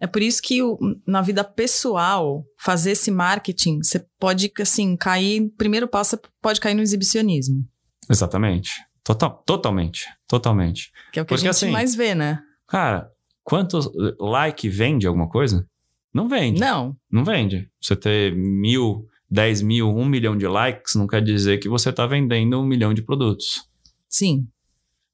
É 0.00 0.06
por 0.06 0.20
isso 0.20 0.42
que 0.42 0.60
na 1.06 1.22
vida 1.22 1.42
pessoal, 1.42 2.44
fazer 2.58 2.90
esse 2.90 3.10
marketing, 3.10 3.78
você 3.82 4.04
pode, 4.18 4.52
assim, 4.60 4.96
cair. 4.96 5.50
Primeiro 5.56 5.88
passo, 5.88 6.18
pode 6.42 6.60
cair 6.60 6.74
no 6.74 6.82
exibicionismo. 6.82 7.64
Exatamente. 8.10 8.70
Total, 9.02 9.42
totalmente. 9.46 10.04
Totalmente. 10.28 10.90
Que 11.12 11.20
é 11.20 11.22
o 11.22 11.24
que 11.24 11.28
Porque, 11.30 11.48
a 11.48 11.52
gente 11.52 11.64
assim, 11.64 11.70
mais 11.70 11.94
vê, 11.94 12.14
né? 12.14 12.40
Cara, 12.68 13.08
quantos 13.42 13.88
like 14.18 14.68
vende 14.68 15.06
alguma 15.06 15.28
coisa? 15.28 15.66
Não 16.12 16.28
vende. 16.28 16.60
Não. 16.60 16.96
Não 17.10 17.24
vende. 17.24 17.70
Você 17.80 17.94
ter 17.94 18.34
mil, 18.34 19.06
dez 19.30 19.62
mil, 19.62 19.88
um 19.88 20.04
milhão 20.04 20.36
de 20.36 20.46
likes 20.46 20.94
não 20.94 21.06
quer 21.06 21.22
dizer 21.22 21.58
que 21.58 21.68
você 21.68 21.90
está 21.90 22.06
vendendo 22.06 22.60
um 22.60 22.66
milhão 22.66 22.92
de 22.92 23.02
produtos. 23.02 23.62
Sim. 24.08 24.46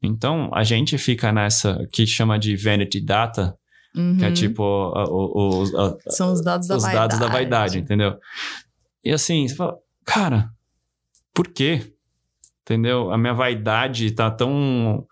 Então, 0.02 0.50
a 0.52 0.64
gente 0.64 0.98
fica 0.98 1.32
nessa 1.32 1.86
que 1.92 2.06
chama 2.06 2.38
de 2.38 2.56
vanity 2.56 3.00
data, 3.00 3.56
uhum. 3.94 4.16
que 4.16 4.24
é 4.24 4.28
uhum. 4.28 4.34
tipo 4.34 4.62
o, 4.62 5.62
o, 5.62 5.78
a, 5.78 6.10
são 6.10 6.32
os 6.32 6.42
dados 6.42 6.66
da 6.66 6.76
os 6.76 6.82
vaidade. 6.82 7.08
dados 7.08 7.18
da 7.20 7.32
vaidade, 7.32 7.78
entendeu? 7.78 8.18
E 9.04 9.12
assim, 9.12 9.46
você 9.46 9.54
fala, 9.54 9.78
cara, 10.04 10.50
por 11.32 11.48
quê? 11.48 11.92
Entendeu? 12.62 13.10
A 13.12 13.18
minha 13.18 13.34
vaidade 13.34 14.10
tá 14.12 14.30
tão 14.30 15.06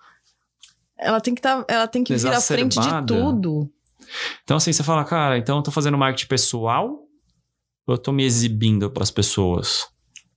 ela 1.00 1.20
tem 1.20 1.34
que 1.34 1.40
tá, 1.40 1.64
ela 1.66 1.88
tem 1.88 2.04
que 2.04 2.14
vir 2.14 2.28
à 2.28 2.40
frente 2.40 2.78
de 2.78 3.06
tudo. 3.06 3.70
Então 4.44 4.58
assim, 4.58 4.72
você 4.72 4.82
fala, 4.82 5.04
cara, 5.04 5.38
então 5.38 5.56
eu 5.56 5.62
tô 5.62 5.70
fazendo 5.70 5.96
marketing 5.96 6.28
pessoal 6.28 6.90
ou 7.86 7.94
eu 7.94 7.98
tô 7.98 8.12
me 8.12 8.24
exibindo 8.24 8.90
para 8.90 9.02
as 9.02 9.10
pessoas? 9.10 9.88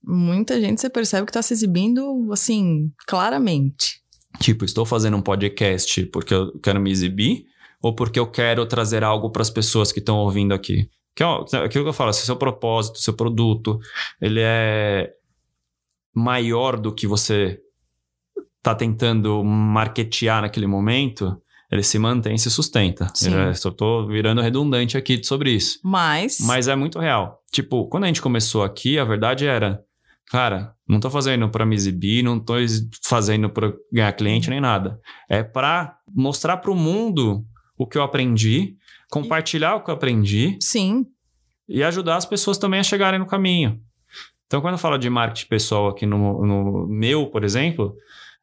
Muita 0.02 0.60
gente 0.60 0.80
você 0.80 0.88
percebe 0.88 1.26
que 1.26 1.32
tá 1.32 1.42
se 1.42 1.52
exibindo 1.52 2.30
assim, 2.32 2.90
claramente. 3.06 4.02
Tipo, 4.40 4.64
estou 4.64 4.84
fazendo 4.84 5.16
um 5.16 5.22
podcast 5.22 6.04
porque 6.06 6.34
eu 6.34 6.58
quero 6.60 6.80
me 6.80 6.90
exibir 6.90 7.46
ou 7.80 7.94
porque 7.94 8.18
eu 8.18 8.26
quero 8.26 8.66
trazer 8.66 9.04
algo 9.04 9.30
para 9.30 9.42
as 9.42 9.50
pessoas 9.50 9.92
que 9.92 9.98
estão 9.98 10.16
ouvindo 10.16 10.54
aqui? 10.54 10.88
Que 11.14 11.22
é 11.22 11.26
aquilo 11.64 11.84
que 11.84 11.90
eu 11.90 11.92
falo, 11.92 12.12
se 12.12 12.26
seu 12.26 12.36
propósito, 12.36 12.98
seu 12.98 13.14
produto, 13.14 13.78
ele 14.20 14.40
é 14.42 15.12
maior 16.14 16.78
do 16.78 16.92
que 16.92 17.06
você 17.06 17.60
está 18.58 18.74
tentando 18.74 19.44
marketear 19.44 20.42
naquele 20.42 20.66
momento, 20.66 21.40
ele 21.70 21.82
se 21.82 21.98
mantém 21.98 22.34
e 22.34 22.38
se 22.38 22.50
sustenta. 22.50 23.12
Eu 23.48 23.54
só 23.54 23.70
tô 23.70 24.06
virando 24.06 24.40
redundante 24.40 24.96
aqui 24.96 25.22
sobre 25.22 25.52
isso. 25.52 25.78
Mas. 25.84 26.38
Mas 26.40 26.66
é 26.68 26.74
muito 26.74 26.98
real. 26.98 27.42
Tipo, 27.52 27.86
quando 27.88 28.04
a 28.04 28.06
gente 28.06 28.22
começou 28.22 28.64
aqui, 28.64 28.98
a 28.98 29.04
verdade 29.04 29.46
era 29.46 29.84
Cara, 30.30 30.73
não 30.86 31.00
tô 31.00 31.10
fazendo 31.10 31.48
para 31.48 31.64
me 31.64 31.74
exibir, 31.74 32.22
não 32.22 32.38
tô 32.38 32.54
fazendo 33.02 33.48
para 33.48 33.72
ganhar 33.92 34.12
cliente 34.12 34.50
nem 34.50 34.60
nada. 34.60 35.00
É 35.28 35.42
para 35.42 35.98
mostrar 36.14 36.58
para 36.58 36.70
o 36.70 36.76
mundo 36.76 37.44
o 37.76 37.86
que 37.86 37.96
eu 37.96 38.02
aprendi, 38.02 38.76
compartilhar 39.10 39.76
o 39.76 39.82
que 39.82 39.90
eu 39.90 39.94
aprendi. 39.94 40.58
Sim. 40.60 41.06
E 41.68 41.82
ajudar 41.82 42.16
as 42.16 42.26
pessoas 42.26 42.58
também 42.58 42.80
a 42.80 42.84
chegarem 42.84 43.18
no 43.18 43.26
caminho. 43.26 43.80
Então, 44.46 44.60
quando 44.60 44.74
eu 44.74 44.78
falo 44.78 44.98
de 44.98 45.08
marketing 45.08 45.48
pessoal 45.48 45.88
aqui 45.88 46.04
no, 46.04 46.46
no 46.46 46.86
meu, 46.86 47.26
por 47.26 47.42
exemplo, 47.42 47.96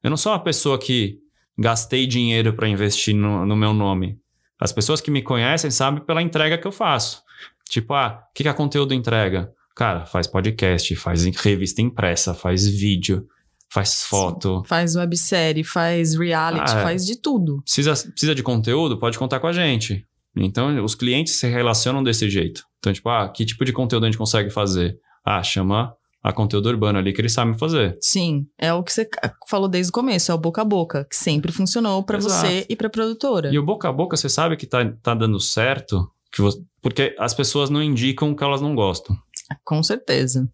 eu 0.04 0.10
não 0.10 0.18
sou 0.18 0.32
uma 0.32 0.44
pessoa 0.44 0.80
que 0.80 1.20
gastei 1.58 2.08
dinheiro 2.08 2.54
para 2.54 2.68
investir 2.68 3.16
no, 3.16 3.46
no, 3.46 3.56
meu 3.56 3.72
nome. 3.72 4.20
As 4.60 4.72
pessoas 4.72 5.00
que 5.00 5.12
me 5.12 5.22
conhecem 5.22 5.70
sabem 5.70 6.04
pela 6.04 6.22
entrega 6.22 6.58
que 6.58 6.68
eu 6.68 6.72
faço. 6.72 7.22
Tipo, 7.70 7.94
ah, 7.94 8.24
o 8.30 8.34
que, 8.34 8.44
que 8.44 8.50
a 8.50 8.54
conteúdo 8.54 8.94
entrega? 8.94 9.54
Cara, 9.76 10.06
faz 10.06 10.28
podcast, 10.28 10.96
faz 10.96 11.24
revista 11.26 11.82
impressa, 11.82 12.34
faz 12.34 12.68
vídeo, 12.68 13.26
faz 13.70 14.04
foto. 14.04 14.60
Sim, 14.60 14.68
faz 14.68 14.96
websérie, 14.96 15.64
faz 15.64 16.16
reality, 16.16 16.72
ah, 16.72 16.84
faz 16.84 17.06
de 17.06 17.16
tudo. 17.16 17.62
Precisa, 17.64 17.94
precisa 17.94 18.36
de 18.36 18.44
conteúdo? 18.44 19.00
Pode 19.00 19.18
contar 19.18 19.40
com 19.40 19.48
a 19.48 19.54
gente. 19.54 20.06
Então, 20.36 20.84
os 20.84 20.96
clientes 20.96 21.36
se 21.36 21.48
relacionam 21.48 22.04
desse 22.04 22.30
jeito. 22.30 22.64
Então, 22.80 22.92
tipo, 22.94 23.10
ah, 23.10 23.28
que 23.30 23.46
tipo 23.46 23.66
de 23.66 23.74
conteúdo 23.74 24.06
a 24.06 24.08
gente 24.08 24.18
consegue 24.18 24.50
fazer? 24.50 24.98
Ah, 25.26 25.44
chama 25.44 25.94
a 26.24 26.32
conteúdo 26.32 26.70
urbano 26.70 27.00
ali 27.00 27.14
que 27.14 27.22
eles 27.22 27.34
sabem 27.34 27.58
fazer. 27.58 27.98
Sim, 28.00 28.46
é 28.58 28.72
o 28.74 28.84
que 28.84 28.94
você 28.94 29.08
falou 29.50 29.68
desde 29.68 29.90
o 29.90 29.94
começo, 29.94 30.32
é 30.32 30.36
o 30.36 30.38
boca 30.38 30.62
a 30.62 30.66
boca, 30.66 31.06
que 31.10 31.16
sempre 31.16 31.52
funcionou 31.52 32.04
para 32.04 32.20
você 32.20 32.66
e 32.70 32.76
para 32.76 32.90
produtora. 32.90 33.52
E 33.52 33.58
o 33.58 33.66
boca 33.66 33.90
a 33.90 33.92
boca, 33.92 34.16
você 34.16 34.30
sabe 34.30 34.56
que 34.56 34.68
tá, 34.68 34.86
tá 35.02 35.16
dando 35.16 35.40
certo, 35.40 36.08
que 36.32 36.42
você, 36.42 36.60
porque 36.82 37.16
as 37.18 37.34
pessoas 37.34 37.70
não 37.70 37.82
indicam 37.82 38.32
o 38.32 38.36
que 38.36 38.44
elas 38.44 38.62
não 38.62 38.76
gostam. 38.76 39.18
Com 39.64 39.82
certeza. 39.84 40.50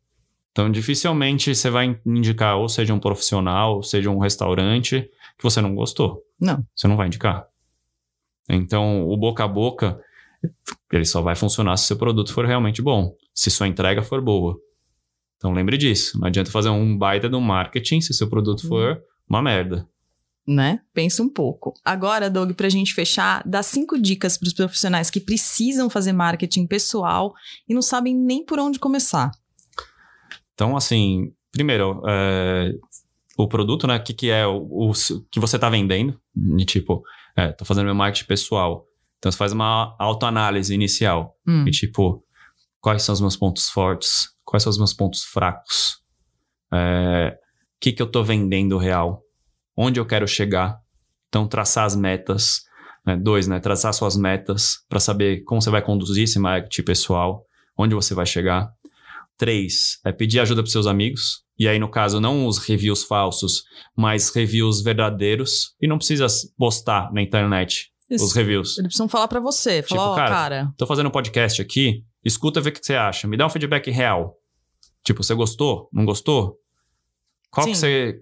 Então, 0.52 0.72
dificilmente 0.72 1.54
você 1.54 1.70
vai 1.70 2.00
indicar 2.06 2.58
ou 2.58 2.68
seja 2.68 2.94
um 2.94 3.00
profissional, 3.00 3.76
ou 3.76 3.84
seja 3.84 4.10
um 4.10 4.18
restaurante 4.18 5.02
que 5.38 5.44
você 5.44 5.62
não 5.62 5.76
gostou. 5.76 6.24
Não. 6.40 6.66
Você 6.76 6.88
não 6.88 6.98
vai 6.98 7.08
indicar. 7.08 7.48
Então, 8.50 9.08
o 9.08 9.16
boca 9.16 9.44
a 9.44 9.48
boca, 9.48 10.00
ele 10.92 11.06
só 11.06 11.22
vai 11.22 11.36
funcionar 11.36 11.78
se 11.78 11.86
seu 11.86 11.98
produto 11.98 12.34
for 12.34 12.46
realmente 12.46 12.82
bom, 12.82 13.16
se 13.34 13.52
sua 13.52 13.68
entrega 13.68 14.02
for 14.02 14.22
boa. 14.22 14.60
Então, 15.38 15.52
lembre 15.54 15.78
disso. 15.78 16.20
Não 16.20 16.28
adianta 16.28 16.50
fazer 16.50 16.70
um 16.70 16.98
baita 16.98 17.30
do 17.30 17.40
marketing 17.40 18.02
se 18.02 18.14
seu 18.14 18.28
produto 18.28 18.64
uhum. 18.64 18.70
for 18.70 19.04
uma 19.30 19.42
merda 19.42 19.88
né? 20.48 20.80
Pensa 20.94 21.22
um 21.22 21.28
pouco. 21.28 21.74
Agora, 21.84 22.30
Doug, 22.30 22.54
para 22.54 22.68
a 22.68 22.70
gente 22.70 22.94
fechar, 22.94 23.44
dá 23.46 23.62
cinco 23.62 24.00
dicas 24.00 24.38
para 24.38 24.48
os 24.48 24.54
profissionais 24.54 25.10
que 25.10 25.20
precisam 25.20 25.90
fazer 25.90 26.14
marketing 26.14 26.66
pessoal 26.66 27.34
e 27.68 27.74
não 27.74 27.82
sabem 27.82 28.16
nem 28.16 28.46
por 28.46 28.58
onde 28.58 28.80
começar. 28.80 29.32
Então, 30.54 30.78
assim, 30.78 31.34
primeiro, 31.52 32.02
é, 32.08 32.72
o 33.38 33.48
produto, 33.48 33.86
né? 33.86 33.98
O 33.98 34.04
que, 34.04 34.14
que 34.14 34.30
é 34.30 34.48
o, 34.48 34.90
o 34.90 34.94
que 35.30 35.40
você 35.40 35.58
está 35.58 35.70
vendendo? 35.70 36.18
De 36.34 36.66
tipo, 36.66 37.04
é, 37.36 37.52
tô 37.52 37.66
fazendo 37.66 37.86
meu 37.86 37.96
marketing 37.96 38.28
pessoal. 38.28 38.86
Então, 39.18 39.32
você 39.32 39.38
faz 39.38 39.52
uma 39.52 39.96
autoanálise 40.00 40.74
inicial. 40.74 41.36
Hum. 41.46 41.66
E 41.68 41.72
tipo, 41.72 42.24
quais 42.80 43.04
são 43.04 43.14
os 43.14 43.20
meus 43.20 43.36
pontos 43.36 43.70
fortes? 43.70 44.30
Quais 44.46 44.64
são 44.64 44.70
os 44.70 44.78
meus 44.78 44.94
pontos 44.94 45.26
fracos? 45.26 45.98
É, 46.74 47.38
o 47.38 47.80
que, 47.82 47.92
que 47.92 48.02
eu 48.02 48.08
estou 48.08 48.24
vendendo 48.24 48.78
real? 48.78 49.27
Onde 49.78 50.00
eu 50.00 50.06
quero 50.06 50.28
chegar. 50.28 50.80
Então, 51.30 51.48
traçar 51.48 51.86
as 51.86 51.96
metas. 51.96 52.62
Né? 53.06 53.16
Dois, 53.16 53.48
né? 53.48 53.60
Traçar 53.60 53.94
suas 53.94 54.18
metas 54.18 54.80
para 54.90 55.00
saber 55.00 55.44
como 55.44 55.62
você 55.62 55.70
vai 55.70 55.82
conduzir 55.82 56.24
esse 56.24 56.40
marketing 56.40 56.84
pessoal, 56.84 57.46
onde 57.78 57.94
você 57.94 58.16
vai 58.16 58.26
chegar. 58.26 58.72
Três, 59.38 60.00
é 60.04 60.12
pedir 60.12 60.40
ajuda 60.40 60.64
para 60.64 60.72
seus 60.72 60.88
amigos. 60.88 61.44
E 61.60 61.68
aí, 61.68 61.78
no 61.78 61.90
caso, 61.90 62.20
não 62.20 62.48
os 62.48 62.58
reviews 62.58 63.04
falsos, 63.04 63.64
mas 63.96 64.30
reviews 64.30 64.82
verdadeiros. 64.82 65.76
E 65.80 65.88
não 65.88 65.98
precisa 65.98 66.26
postar 66.58 67.12
na 67.14 67.22
internet 67.22 67.92
Isso. 68.10 68.26
os 68.26 68.34
reviews. 68.34 68.78
Eles 68.78 68.90
precisam 68.90 69.08
falar 69.08 69.28
para 69.28 69.40
você. 69.40 69.84
Falar, 69.84 70.02
tipo, 70.02 70.14
oh, 70.14 70.16
cara, 70.16 70.30
cara, 70.30 70.74
tô 70.76 70.88
fazendo 70.88 71.08
um 71.08 71.12
podcast 71.12 71.62
aqui, 71.62 72.04
escuta, 72.24 72.60
vê 72.60 72.70
o 72.70 72.74
que 72.74 72.84
você 72.84 72.96
acha. 72.96 73.28
Me 73.28 73.38
dá 73.38 73.46
um 73.46 73.50
feedback 73.50 73.92
real. 73.92 74.36
Tipo, 75.04 75.24
você 75.24 75.34
gostou? 75.34 75.88
Não 75.94 76.04
gostou? 76.04 76.58
Qual 77.50 77.66
Sim. 77.66 77.72
que 77.72 77.78
você. 77.78 78.20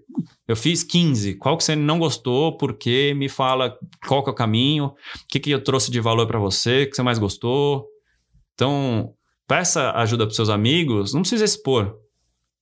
Eu 0.48 0.54
fiz 0.54 0.84
15. 0.84 1.34
Qual 1.34 1.56
que 1.56 1.64
você 1.64 1.74
não 1.74 1.98
gostou? 1.98 2.56
Por 2.56 2.74
quê? 2.74 3.12
Me 3.16 3.28
fala 3.28 3.76
qual 4.06 4.22
que 4.22 4.30
é 4.30 4.32
o 4.32 4.36
caminho. 4.36 4.86
O 4.86 4.94
que, 5.28 5.40
que 5.40 5.50
eu 5.50 5.62
trouxe 5.62 5.90
de 5.90 6.00
valor 6.00 6.26
para 6.26 6.38
você? 6.38 6.84
O 6.84 6.90
que 6.90 6.94
você 6.94 7.02
mais 7.02 7.18
gostou? 7.18 7.86
Então, 8.54 9.12
peça 9.46 9.90
ajuda 9.92 10.24
para 10.24 10.34
seus 10.34 10.48
amigos. 10.48 11.12
Não 11.12 11.22
precisa 11.22 11.44
expor. 11.44 11.96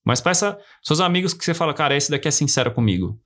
Mas 0.03 0.19
peça 0.19 0.57
seus 0.83 0.99
amigos 0.99 1.33
que 1.33 1.43
você 1.43 1.53
fala, 1.53 1.73
cara, 1.73 1.95
esse 1.95 2.09
daqui 2.09 2.27
é 2.27 2.31
sincero 2.31 2.71
comigo. 2.71 3.19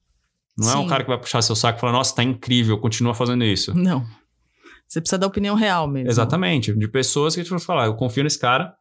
Não 0.57 0.65
Sim. 0.65 0.73
é 0.73 0.77
um 0.77 0.87
cara 0.87 1.03
que 1.03 1.09
vai 1.09 1.19
puxar 1.19 1.41
seu 1.41 1.55
saco 1.55 1.77
e 1.77 1.81
falar, 1.81 1.93
nossa, 1.93 2.15
tá 2.15 2.23
incrível, 2.23 2.77
continua 2.77 3.13
fazendo 3.13 3.43
isso. 3.45 3.73
Não. 3.73 4.05
Você 4.87 4.99
precisa 4.99 5.17
da 5.17 5.27
opinião 5.27 5.55
real 5.55 5.87
mesmo. 5.87 6.09
Exatamente. 6.09 6.73
De 6.73 6.87
pessoas 6.87 7.33
que 7.33 7.41
a 7.41 7.43
gente 7.43 7.51
vai 7.51 7.59
falar, 7.59 7.85
eu 7.85 7.95
confio 7.95 8.23
nesse 8.23 8.39
cara, 8.39 8.73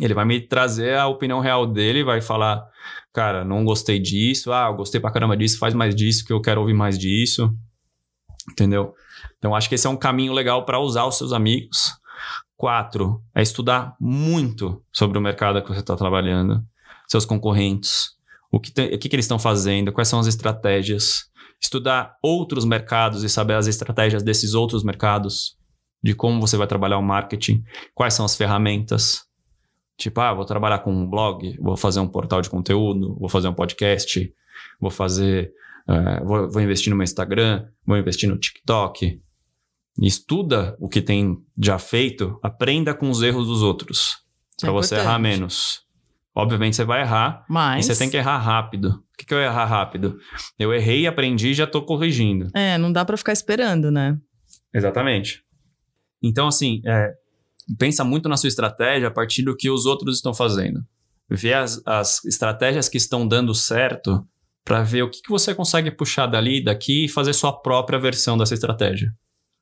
ele 0.00 0.12
vai 0.12 0.24
me 0.24 0.40
trazer 0.40 0.96
a 0.96 1.06
opinião 1.06 1.40
real 1.40 1.66
dele, 1.66 2.02
vai 2.02 2.20
falar, 2.20 2.64
cara, 3.14 3.44
não 3.44 3.64
gostei 3.64 4.00
disso, 4.00 4.52
ah, 4.52 4.66
eu 4.68 4.74
gostei 4.74 5.00
pra 5.00 5.12
caramba 5.12 5.36
disso, 5.36 5.58
faz 5.58 5.72
mais 5.72 5.94
disso, 5.94 6.24
que 6.24 6.32
eu 6.32 6.40
quero 6.40 6.60
ouvir 6.60 6.74
mais 6.74 6.98
disso. 6.98 7.50
Entendeu? 8.50 8.92
Então 9.38 9.54
acho 9.54 9.68
que 9.68 9.76
esse 9.76 9.86
é 9.86 9.90
um 9.90 9.96
caminho 9.96 10.32
legal 10.32 10.66
para 10.66 10.80
usar 10.80 11.06
os 11.06 11.16
seus 11.16 11.32
amigos. 11.32 11.92
Quatro, 12.56 13.22
é 13.34 13.40
estudar 13.40 13.94
muito 14.00 14.82
sobre 14.92 15.16
o 15.16 15.20
mercado 15.20 15.62
que 15.62 15.68
você 15.68 15.80
está 15.80 15.96
trabalhando, 15.96 16.62
seus 17.08 17.24
concorrentes, 17.24 18.10
o 18.50 18.60
que, 18.60 18.70
tem, 18.70 18.94
o 18.94 18.98
que, 18.98 19.08
que 19.08 19.16
eles 19.16 19.24
estão 19.24 19.38
fazendo, 19.38 19.92
quais 19.92 20.08
são 20.08 20.18
as 20.18 20.26
estratégias. 20.26 21.24
Estudar 21.60 22.16
outros 22.22 22.64
mercados 22.64 23.22
e 23.22 23.28
saber 23.28 23.54
as 23.54 23.66
estratégias 23.66 24.22
desses 24.22 24.54
outros 24.54 24.82
mercados, 24.82 25.56
de 26.02 26.14
como 26.14 26.40
você 26.40 26.56
vai 26.56 26.66
trabalhar 26.66 26.98
o 26.98 27.02
marketing, 27.02 27.62
quais 27.94 28.12
são 28.12 28.24
as 28.24 28.36
ferramentas. 28.36 29.22
Tipo, 29.96 30.20
ah, 30.20 30.34
vou 30.34 30.44
trabalhar 30.44 30.80
com 30.80 30.92
um 30.92 31.08
blog, 31.08 31.56
vou 31.60 31.76
fazer 31.76 32.00
um 32.00 32.08
portal 32.08 32.40
de 32.40 32.50
conteúdo, 32.50 33.16
vou 33.18 33.28
fazer 33.28 33.48
um 33.48 33.54
podcast, 33.54 34.32
vou 34.80 34.90
fazer. 34.90 35.52
Uh, 35.88 36.26
vou, 36.26 36.50
vou 36.50 36.62
investir 36.62 36.90
no 36.90 36.96
meu 36.96 37.04
Instagram, 37.04 37.66
vou 37.86 37.96
investir 37.96 38.28
no 38.28 38.38
TikTok, 38.38 39.20
estuda 40.00 40.76
o 40.80 40.88
que 40.88 41.02
tem 41.02 41.36
já 41.60 41.78
feito, 41.78 42.38
aprenda 42.42 42.94
com 42.94 43.10
os 43.10 43.22
erros 43.22 43.46
dos 43.46 43.62
outros. 43.62 44.18
Para 44.60 44.70
é 44.70 44.72
você 44.72 44.94
errar 44.96 45.18
menos. 45.18 45.82
Obviamente 46.34 46.74
você 46.74 46.84
vai 46.84 47.02
errar, 47.02 47.44
mas 47.48 47.86
você 47.86 47.96
tem 47.96 48.10
que 48.10 48.16
errar 48.16 48.38
rápido. 48.38 48.88
O 48.88 49.16
que, 49.16 49.24
que 49.24 49.32
eu 49.32 49.38
errar 49.38 49.66
rápido? 49.66 50.18
Eu 50.58 50.74
errei, 50.74 51.06
aprendi 51.06 51.50
e 51.50 51.54
já 51.54 51.64
estou 51.64 51.84
corrigindo. 51.84 52.48
É, 52.52 52.76
não 52.76 52.92
dá 52.92 53.04
para 53.04 53.16
ficar 53.16 53.32
esperando, 53.32 53.90
né? 53.90 54.18
Exatamente. 54.74 55.44
Então, 56.20 56.48
assim, 56.48 56.82
é, 56.84 57.12
pensa 57.78 58.04
muito 58.04 58.28
na 58.28 58.36
sua 58.36 58.48
estratégia 58.48 59.08
a 59.08 59.10
partir 59.10 59.42
do 59.42 59.56
que 59.56 59.70
os 59.70 59.86
outros 59.86 60.16
estão 60.16 60.34
fazendo. 60.34 60.84
Vê 61.28 61.54
as, 61.54 61.80
as 61.86 62.24
estratégias 62.24 62.88
que 62.88 62.98
estão 62.98 63.26
dando 63.26 63.54
certo 63.54 64.26
para 64.64 64.82
ver 64.82 65.02
o 65.02 65.10
que, 65.10 65.20
que 65.22 65.30
você 65.30 65.54
consegue 65.54 65.90
puxar 65.90 66.26
dali, 66.26 66.62
daqui 66.62 67.04
e 67.04 67.08
fazer 67.08 67.32
sua 67.32 67.52
própria 67.52 67.98
versão 67.98 68.36
dessa 68.36 68.54
estratégia. 68.54 69.12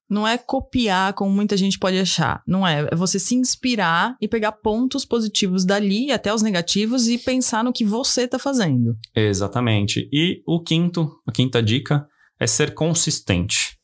Não 0.08 0.28
é 0.28 0.36
copiar 0.36 1.14
como 1.14 1.30
muita 1.30 1.56
gente 1.56 1.78
pode 1.78 1.98
achar. 1.98 2.42
Não 2.46 2.66
é. 2.66 2.86
É 2.90 2.94
você 2.94 3.18
se 3.18 3.34
inspirar 3.34 4.14
e 4.20 4.28
pegar 4.28 4.52
pontos 4.52 5.04
positivos 5.04 5.64
dali 5.64 6.12
até 6.12 6.32
os 6.34 6.42
negativos 6.42 7.08
e 7.08 7.16
pensar 7.16 7.64
no 7.64 7.72
que 7.72 7.84
você 7.84 8.22
está 8.24 8.38
fazendo. 8.38 8.94
Exatamente. 9.14 10.08
E 10.12 10.42
o 10.46 10.62
quinto, 10.62 11.10
a 11.26 11.32
quinta 11.32 11.62
dica 11.62 12.06
é 12.38 12.46
ser 12.46 12.74
consistente. 12.74 13.78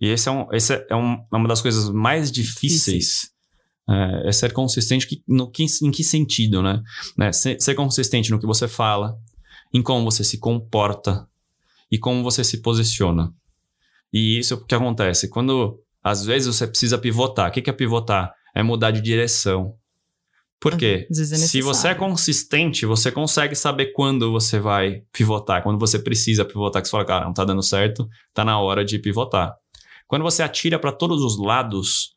E 0.00 0.08
esse 0.08 0.28
é, 0.28 0.32
um, 0.32 0.46
esse 0.52 0.74
é, 0.74 0.94
um, 0.94 1.14
é 1.32 1.36
uma 1.36 1.48
das 1.48 1.62
coisas 1.62 1.88
mais 1.88 2.30
difíceis. 2.30 3.30
É, 3.88 4.28
é, 4.28 4.32
ser 4.32 4.52
consistente 4.52 5.06
que, 5.06 5.22
no, 5.28 5.50
que, 5.50 5.64
em 5.82 5.90
que 5.90 6.02
sentido, 6.02 6.62
né? 6.62 6.82
né? 7.18 7.32
Ser, 7.32 7.60
ser 7.60 7.74
consistente 7.74 8.30
no 8.30 8.38
que 8.38 8.46
você 8.46 8.66
fala, 8.66 9.18
em 9.72 9.82
como 9.82 10.04
você 10.10 10.24
se 10.24 10.38
comporta 10.38 11.28
e 11.90 11.98
como 11.98 12.22
você 12.22 12.42
se 12.42 12.62
posiciona. 12.62 13.32
E 14.12 14.38
isso 14.38 14.54
é 14.54 14.56
o 14.56 14.64
que 14.64 14.74
acontece. 14.74 15.28
Quando 15.28 15.84
às 16.04 16.22
vezes 16.22 16.54
você 16.54 16.66
precisa 16.66 16.98
pivotar. 16.98 17.48
O 17.48 17.52
que 17.52 17.68
é 17.68 17.72
pivotar? 17.72 18.34
É 18.54 18.62
mudar 18.62 18.90
de 18.90 19.00
direção. 19.00 19.74
Por 20.60 20.76
quê? 20.76 21.08
É 21.10 21.14
Se 21.36 21.62
você 21.62 21.88
é 21.88 21.94
consistente, 21.94 22.86
você 22.86 23.10
consegue 23.10 23.54
saber 23.54 23.92
quando 23.92 24.30
você 24.30 24.58
vai 24.58 25.02
pivotar, 25.12 25.62
quando 25.62 25.78
você 25.78 25.98
precisa 25.98 26.44
pivotar, 26.44 26.80
que 26.80 26.88
você 26.88 26.92
fala, 26.92 27.04
cara, 27.04 27.24
não 27.24 27.34
tá 27.34 27.44
dando 27.44 27.62
certo, 27.62 28.08
tá 28.32 28.44
na 28.44 28.58
hora 28.60 28.84
de 28.84 28.98
pivotar. 28.98 29.54
Quando 30.06 30.22
você 30.22 30.42
atira 30.42 30.78
para 30.78 30.92
todos 30.92 31.22
os 31.22 31.38
lados, 31.38 32.13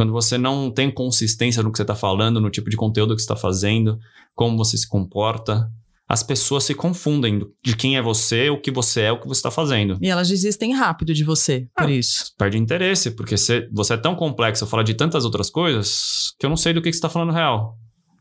quando 0.00 0.14
você 0.14 0.38
não 0.38 0.70
tem 0.70 0.90
consistência 0.90 1.62
no 1.62 1.70
que 1.70 1.76
você 1.76 1.82
está 1.82 1.94
falando, 1.94 2.40
no 2.40 2.48
tipo 2.48 2.70
de 2.70 2.76
conteúdo 2.76 3.14
que 3.14 3.20
você 3.20 3.24
está 3.24 3.36
fazendo, 3.36 3.98
como 4.34 4.56
você 4.56 4.78
se 4.78 4.88
comporta, 4.88 5.70
as 6.08 6.22
pessoas 6.22 6.64
se 6.64 6.74
confundem 6.74 7.46
de 7.62 7.76
quem 7.76 7.98
é 7.98 8.02
você, 8.02 8.48
o 8.48 8.58
que 8.58 8.70
você 8.70 9.02
é, 9.02 9.12
o 9.12 9.20
que 9.20 9.28
você 9.28 9.40
está 9.40 9.50
fazendo. 9.50 9.98
E 10.00 10.08
elas 10.08 10.26
desistem 10.26 10.72
rápido 10.72 11.12
de 11.12 11.22
você, 11.22 11.68
por 11.76 11.86
ah, 11.86 11.90
isso. 11.90 12.32
Perde 12.38 12.56
interesse, 12.56 13.10
porque 13.10 13.36
você, 13.36 13.68
você 13.70 13.92
é 13.92 13.98
tão 13.98 14.14
complexo, 14.14 14.66
fala 14.66 14.82
de 14.82 14.94
tantas 14.94 15.26
outras 15.26 15.50
coisas, 15.50 16.32
que 16.38 16.46
eu 16.46 16.48
não 16.48 16.56
sei 16.56 16.72
do 16.72 16.80
que, 16.80 16.88
que 16.88 16.94
você 16.94 16.96
está 16.96 17.10
falando 17.10 17.34
real. 17.34 17.76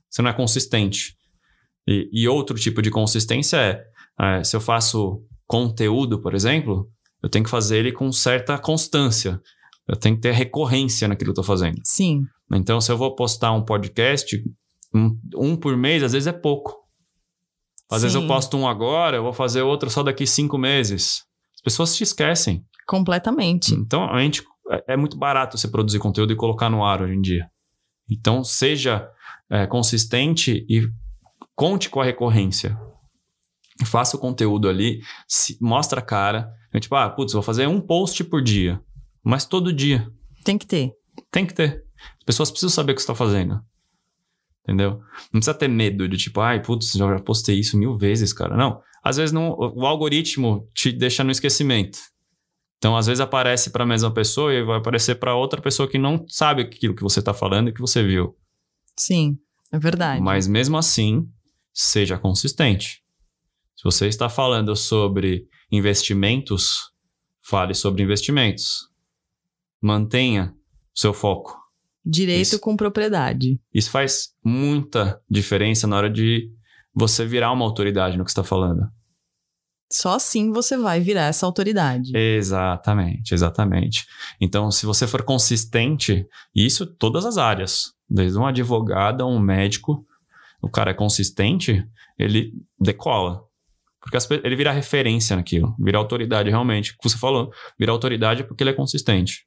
Você 0.09 0.21
não 0.21 0.31
é 0.31 0.33
consistente. 0.33 1.15
E, 1.87 2.09
e 2.11 2.27
outro 2.27 2.57
tipo 2.57 2.81
de 2.81 2.91
consistência 2.91 3.55
é, 3.55 3.81
é, 4.19 4.43
se 4.43 4.53
eu 4.53 4.59
faço 4.59 5.23
conteúdo, 5.47 6.21
por 6.21 6.35
exemplo, 6.35 6.89
eu 7.23 7.29
tenho 7.29 7.45
que 7.45 7.49
fazer 7.49 7.77
ele 7.77 7.93
com 7.93 8.11
certa 8.11 8.57
constância. 8.57 9.39
Eu 9.89 9.95
tenho 9.95 10.15
que 10.15 10.21
ter 10.21 10.33
recorrência 10.33 11.07
naquilo 11.07 11.33
que 11.33 11.39
eu 11.39 11.41
estou 11.41 11.57
fazendo. 11.57 11.79
Sim. 11.83 12.23
Então, 12.53 12.79
se 12.79 12.91
eu 12.91 12.97
vou 12.97 13.15
postar 13.15 13.51
um 13.51 13.63
podcast, 13.63 14.41
um, 14.93 15.19
um 15.35 15.55
por 15.55 15.75
mês, 15.75 16.03
às 16.03 16.13
vezes 16.13 16.27
é 16.27 16.31
pouco. 16.31 16.77
Às 17.89 18.01
Sim. 18.01 18.07
vezes 18.07 18.15
eu 18.21 18.27
posto 18.27 18.55
um 18.55 18.67
agora, 18.67 19.17
eu 19.17 19.23
vou 19.23 19.33
fazer 19.33 19.63
outro 19.63 19.89
só 19.89 20.03
daqui 20.03 20.27
cinco 20.27 20.57
meses. 20.57 21.23
As 21.55 21.61
pessoas 21.61 21.95
te 21.95 22.03
esquecem. 22.03 22.63
Completamente. 22.87 23.73
Então, 23.73 24.03
a 24.09 24.19
gente 24.21 24.43
é, 24.69 24.93
é 24.93 24.97
muito 24.97 25.17
barato 25.17 25.57
você 25.57 25.67
produzir 25.67 25.99
conteúdo 25.99 26.31
e 26.31 26.35
colocar 26.35 26.69
no 26.69 26.85
ar 26.85 27.01
hoje 27.01 27.15
em 27.15 27.21
dia. 27.21 27.49
Então, 28.09 28.43
seja 28.43 29.09
é, 29.49 29.65
consistente 29.65 30.65
e 30.69 30.87
conte 31.55 31.89
com 31.89 31.99
a 31.99 32.05
recorrência. 32.05 32.79
Faça 33.85 34.17
o 34.17 34.19
conteúdo 34.19 34.69
ali, 34.69 35.01
se, 35.27 35.57
mostra 35.61 35.99
a 35.99 36.03
cara. 36.03 36.51
Tipo, 36.79 36.95
ah, 36.95 37.09
putz, 37.09 37.33
vou 37.33 37.41
fazer 37.41 37.67
um 37.67 37.81
post 37.81 38.23
por 38.23 38.41
dia. 38.41 38.79
Mas 39.23 39.45
todo 39.45 39.73
dia. 39.73 40.11
Tem 40.43 40.57
que 40.57 40.65
ter. 40.65 40.91
Tem 41.31 41.45
que 41.45 41.53
ter. 41.53 41.83
As 42.17 42.23
pessoas 42.25 42.49
precisam 42.51 42.69
saber 42.69 42.93
o 42.93 42.95
que 42.95 43.01
você 43.01 43.05
está 43.05 43.15
fazendo. 43.15 43.61
Entendeu? 44.63 44.99
Não 45.33 45.39
precisa 45.39 45.53
ter 45.53 45.67
medo 45.67 46.07
de 46.07 46.17
tipo, 46.17 46.39
ai, 46.41 46.61
putz, 46.61 46.91
já 46.91 47.19
postei 47.19 47.59
isso 47.59 47.77
mil 47.77 47.97
vezes, 47.97 48.31
cara. 48.31 48.55
Não. 48.55 48.81
Às 49.03 49.17
vezes 49.17 49.31
não, 49.31 49.51
o 49.51 49.85
algoritmo 49.85 50.69
te 50.73 50.91
deixa 50.91 51.23
no 51.23 51.31
esquecimento. 51.31 51.97
Então, 52.77 52.95
às 52.95 53.07
vezes 53.07 53.19
aparece 53.19 53.71
para 53.71 53.83
a 53.83 53.87
mesma 53.87 54.11
pessoa 54.13 54.53
e 54.53 54.63
vai 54.63 54.77
aparecer 54.77 55.15
para 55.15 55.35
outra 55.35 55.61
pessoa 55.61 55.89
que 55.89 55.97
não 55.97 56.25
sabe 56.27 56.61
aquilo 56.61 56.95
que 56.95 57.03
você 57.03 57.19
está 57.19 57.33
falando 57.33 57.69
e 57.69 57.73
que 57.73 57.81
você 57.81 58.01
viu. 58.01 58.37
Sim, 58.97 59.37
é 59.71 59.77
verdade. 59.77 60.21
Mas 60.21 60.47
mesmo 60.47 60.77
assim, 60.77 61.27
seja 61.73 62.17
consistente. 62.17 63.01
Se 63.75 63.83
você 63.83 64.07
está 64.07 64.29
falando 64.29 64.75
sobre 64.75 65.45
investimentos, 65.71 66.91
fale 67.41 67.73
sobre 67.73 68.03
investimentos. 68.03 68.88
Mantenha 69.81 70.53
seu 70.93 71.13
foco. 71.13 71.57
Direito 72.05 72.41
isso, 72.41 72.59
com 72.59 72.75
propriedade. 72.75 73.59
Isso 73.73 73.91
faz 73.91 74.29
muita 74.43 75.21
diferença 75.29 75.85
na 75.85 75.97
hora 75.97 76.09
de 76.09 76.49
você 76.93 77.25
virar 77.25 77.51
uma 77.51 77.65
autoridade 77.65 78.17
no 78.17 78.23
que 78.23 78.31
está 78.31 78.43
falando. 78.43 78.87
Só 79.91 80.15
assim 80.15 80.51
você 80.51 80.77
vai 80.77 80.99
virar 80.99 81.25
essa 81.25 81.45
autoridade. 81.45 82.11
Exatamente, 82.15 83.33
exatamente. 83.33 84.05
Então, 84.39 84.69
se 84.69 84.85
você 84.85 85.07
for 85.07 85.23
consistente, 85.23 86.27
isso 86.53 86.85
todas 86.85 87.25
as 87.25 87.37
áreas, 87.37 87.93
desde 88.07 88.37
um 88.37 88.45
advogado 88.45 89.23
a 89.23 89.27
um 89.27 89.39
médico, 89.39 90.05
o 90.61 90.69
cara 90.69 90.91
é 90.91 90.93
consistente, 90.93 91.83
ele 92.17 92.53
decola. 92.79 93.41
Porque 94.01 94.17
ele 94.43 94.55
vira 94.55 94.71
referência 94.71 95.35
naquilo, 95.35 95.75
vira 95.79 95.97
autoridade 95.97 96.49
realmente. 96.49 96.91
O 96.91 96.97
que 96.97 97.09
você 97.09 97.17
falou, 97.17 97.51
vira 97.77 97.91
autoridade 97.91 98.43
porque 98.43 98.63
ele 98.63 98.69
é 98.69 98.73
consistente. 98.73 99.45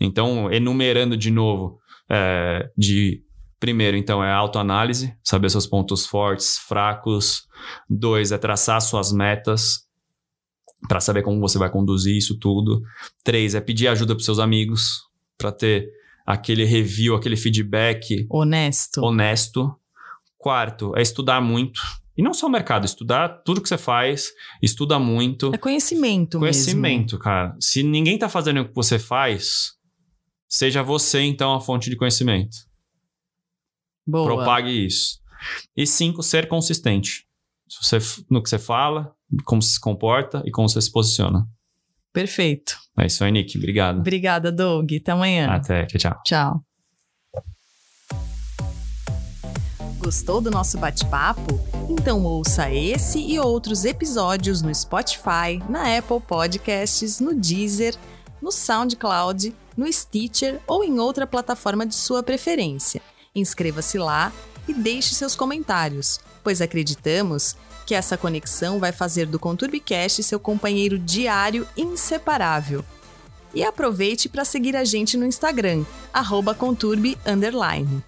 Então, 0.00 0.50
enumerando 0.50 1.16
de 1.16 1.30
novo, 1.30 1.78
é, 2.10 2.68
de 2.76 3.22
primeiro, 3.58 3.96
então, 3.96 4.24
é 4.24 4.32
autoanálise, 4.32 5.14
saber 5.22 5.50
seus 5.50 5.66
pontos 5.66 6.06
fortes, 6.06 6.56
fracos. 6.58 7.42
Dois, 7.88 8.32
é 8.32 8.38
traçar 8.38 8.80
suas 8.80 9.12
metas 9.12 9.80
para 10.88 10.98
saber 10.98 11.22
como 11.22 11.38
você 11.40 11.58
vai 11.58 11.70
conduzir 11.70 12.16
isso 12.16 12.38
tudo. 12.38 12.80
Três, 13.22 13.54
é 13.54 13.60
pedir 13.60 13.88
ajuda 13.88 14.14
para 14.14 14.24
seus 14.24 14.38
amigos 14.38 15.02
para 15.36 15.52
ter 15.52 15.90
aquele 16.26 16.64
review, 16.64 17.14
aquele 17.14 17.36
feedback 17.36 18.26
honesto. 18.30 19.02
Honesto. 19.02 19.76
Quarto, 20.38 20.96
é 20.96 21.02
estudar 21.02 21.40
muito. 21.42 21.82
E 22.16 22.22
não 22.22 22.32
só 22.32 22.46
o 22.46 22.50
mercado, 22.50 22.86
estudar 22.86 23.28
tudo 23.44 23.60
que 23.60 23.68
você 23.68 23.76
faz, 23.76 24.30
estuda 24.62 24.98
muito. 24.98 25.50
É 25.54 25.58
conhecimento, 25.58 26.38
Conhecimento, 26.38 27.12
mesmo. 27.12 27.18
cara. 27.18 27.54
Se 27.60 27.82
ninguém 27.82 28.18
tá 28.18 28.28
fazendo 28.28 28.60
o 28.62 28.68
que 28.68 28.74
você 28.74 28.98
faz, 28.98 29.72
Seja 30.50 30.82
você, 30.82 31.20
então, 31.20 31.54
a 31.54 31.60
fonte 31.60 31.88
de 31.88 31.96
conhecimento. 31.96 32.56
Boa. 34.04 34.26
Propague 34.26 34.84
isso. 34.84 35.20
E 35.76 35.86
cinco, 35.86 36.24
ser 36.24 36.48
consistente. 36.48 37.24
Você, 37.80 37.98
no 38.28 38.42
que 38.42 38.48
você 38.50 38.58
fala, 38.58 39.14
como 39.44 39.62
você 39.62 39.74
se 39.74 39.80
comporta 39.80 40.42
e 40.44 40.50
como 40.50 40.68
você 40.68 40.82
se 40.82 40.90
posiciona. 40.90 41.46
Perfeito. 42.12 42.76
É 42.98 43.06
isso 43.06 43.22
aí, 43.22 43.30
Nick. 43.30 43.56
Obrigado. 43.56 44.00
Obrigada, 44.00 44.50
Doug. 44.50 44.90
Até 44.92 45.12
amanhã. 45.12 45.46
Até. 45.46 45.86
Tchau. 45.86 46.20
Tchau. 46.24 46.64
Gostou 49.98 50.40
do 50.40 50.50
nosso 50.50 50.78
bate-papo? 50.78 51.60
Então 51.88 52.24
ouça 52.24 52.68
esse 52.72 53.20
e 53.20 53.38
outros 53.38 53.84
episódios 53.84 54.62
no 54.62 54.74
Spotify, 54.74 55.62
na 55.68 55.96
Apple 55.96 56.20
Podcasts, 56.20 57.20
no 57.20 57.34
Deezer, 57.34 57.94
no 58.42 58.50
SoundCloud 58.50 59.54
no 59.80 59.90
Stitcher 59.90 60.60
ou 60.66 60.84
em 60.84 61.00
outra 61.00 61.26
plataforma 61.26 61.86
de 61.86 61.94
sua 61.94 62.22
preferência. 62.22 63.00
Inscreva-se 63.34 63.96
lá 63.96 64.30
e 64.68 64.74
deixe 64.74 65.14
seus 65.14 65.34
comentários, 65.34 66.20
pois 66.44 66.60
acreditamos 66.60 67.56
que 67.86 67.94
essa 67.94 68.18
conexão 68.18 68.78
vai 68.78 68.92
fazer 68.92 69.24
do 69.24 69.38
ConturbiCast 69.38 70.22
seu 70.22 70.38
companheiro 70.38 70.98
diário 70.98 71.66
inseparável. 71.74 72.84
E 73.54 73.64
aproveite 73.64 74.28
para 74.28 74.44
seguir 74.44 74.76
a 74.76 74.84
gente 74.84 75.16
no 75.16 75.24
Instagram, 75.24 75.82
conturbe__. 76.54 78.02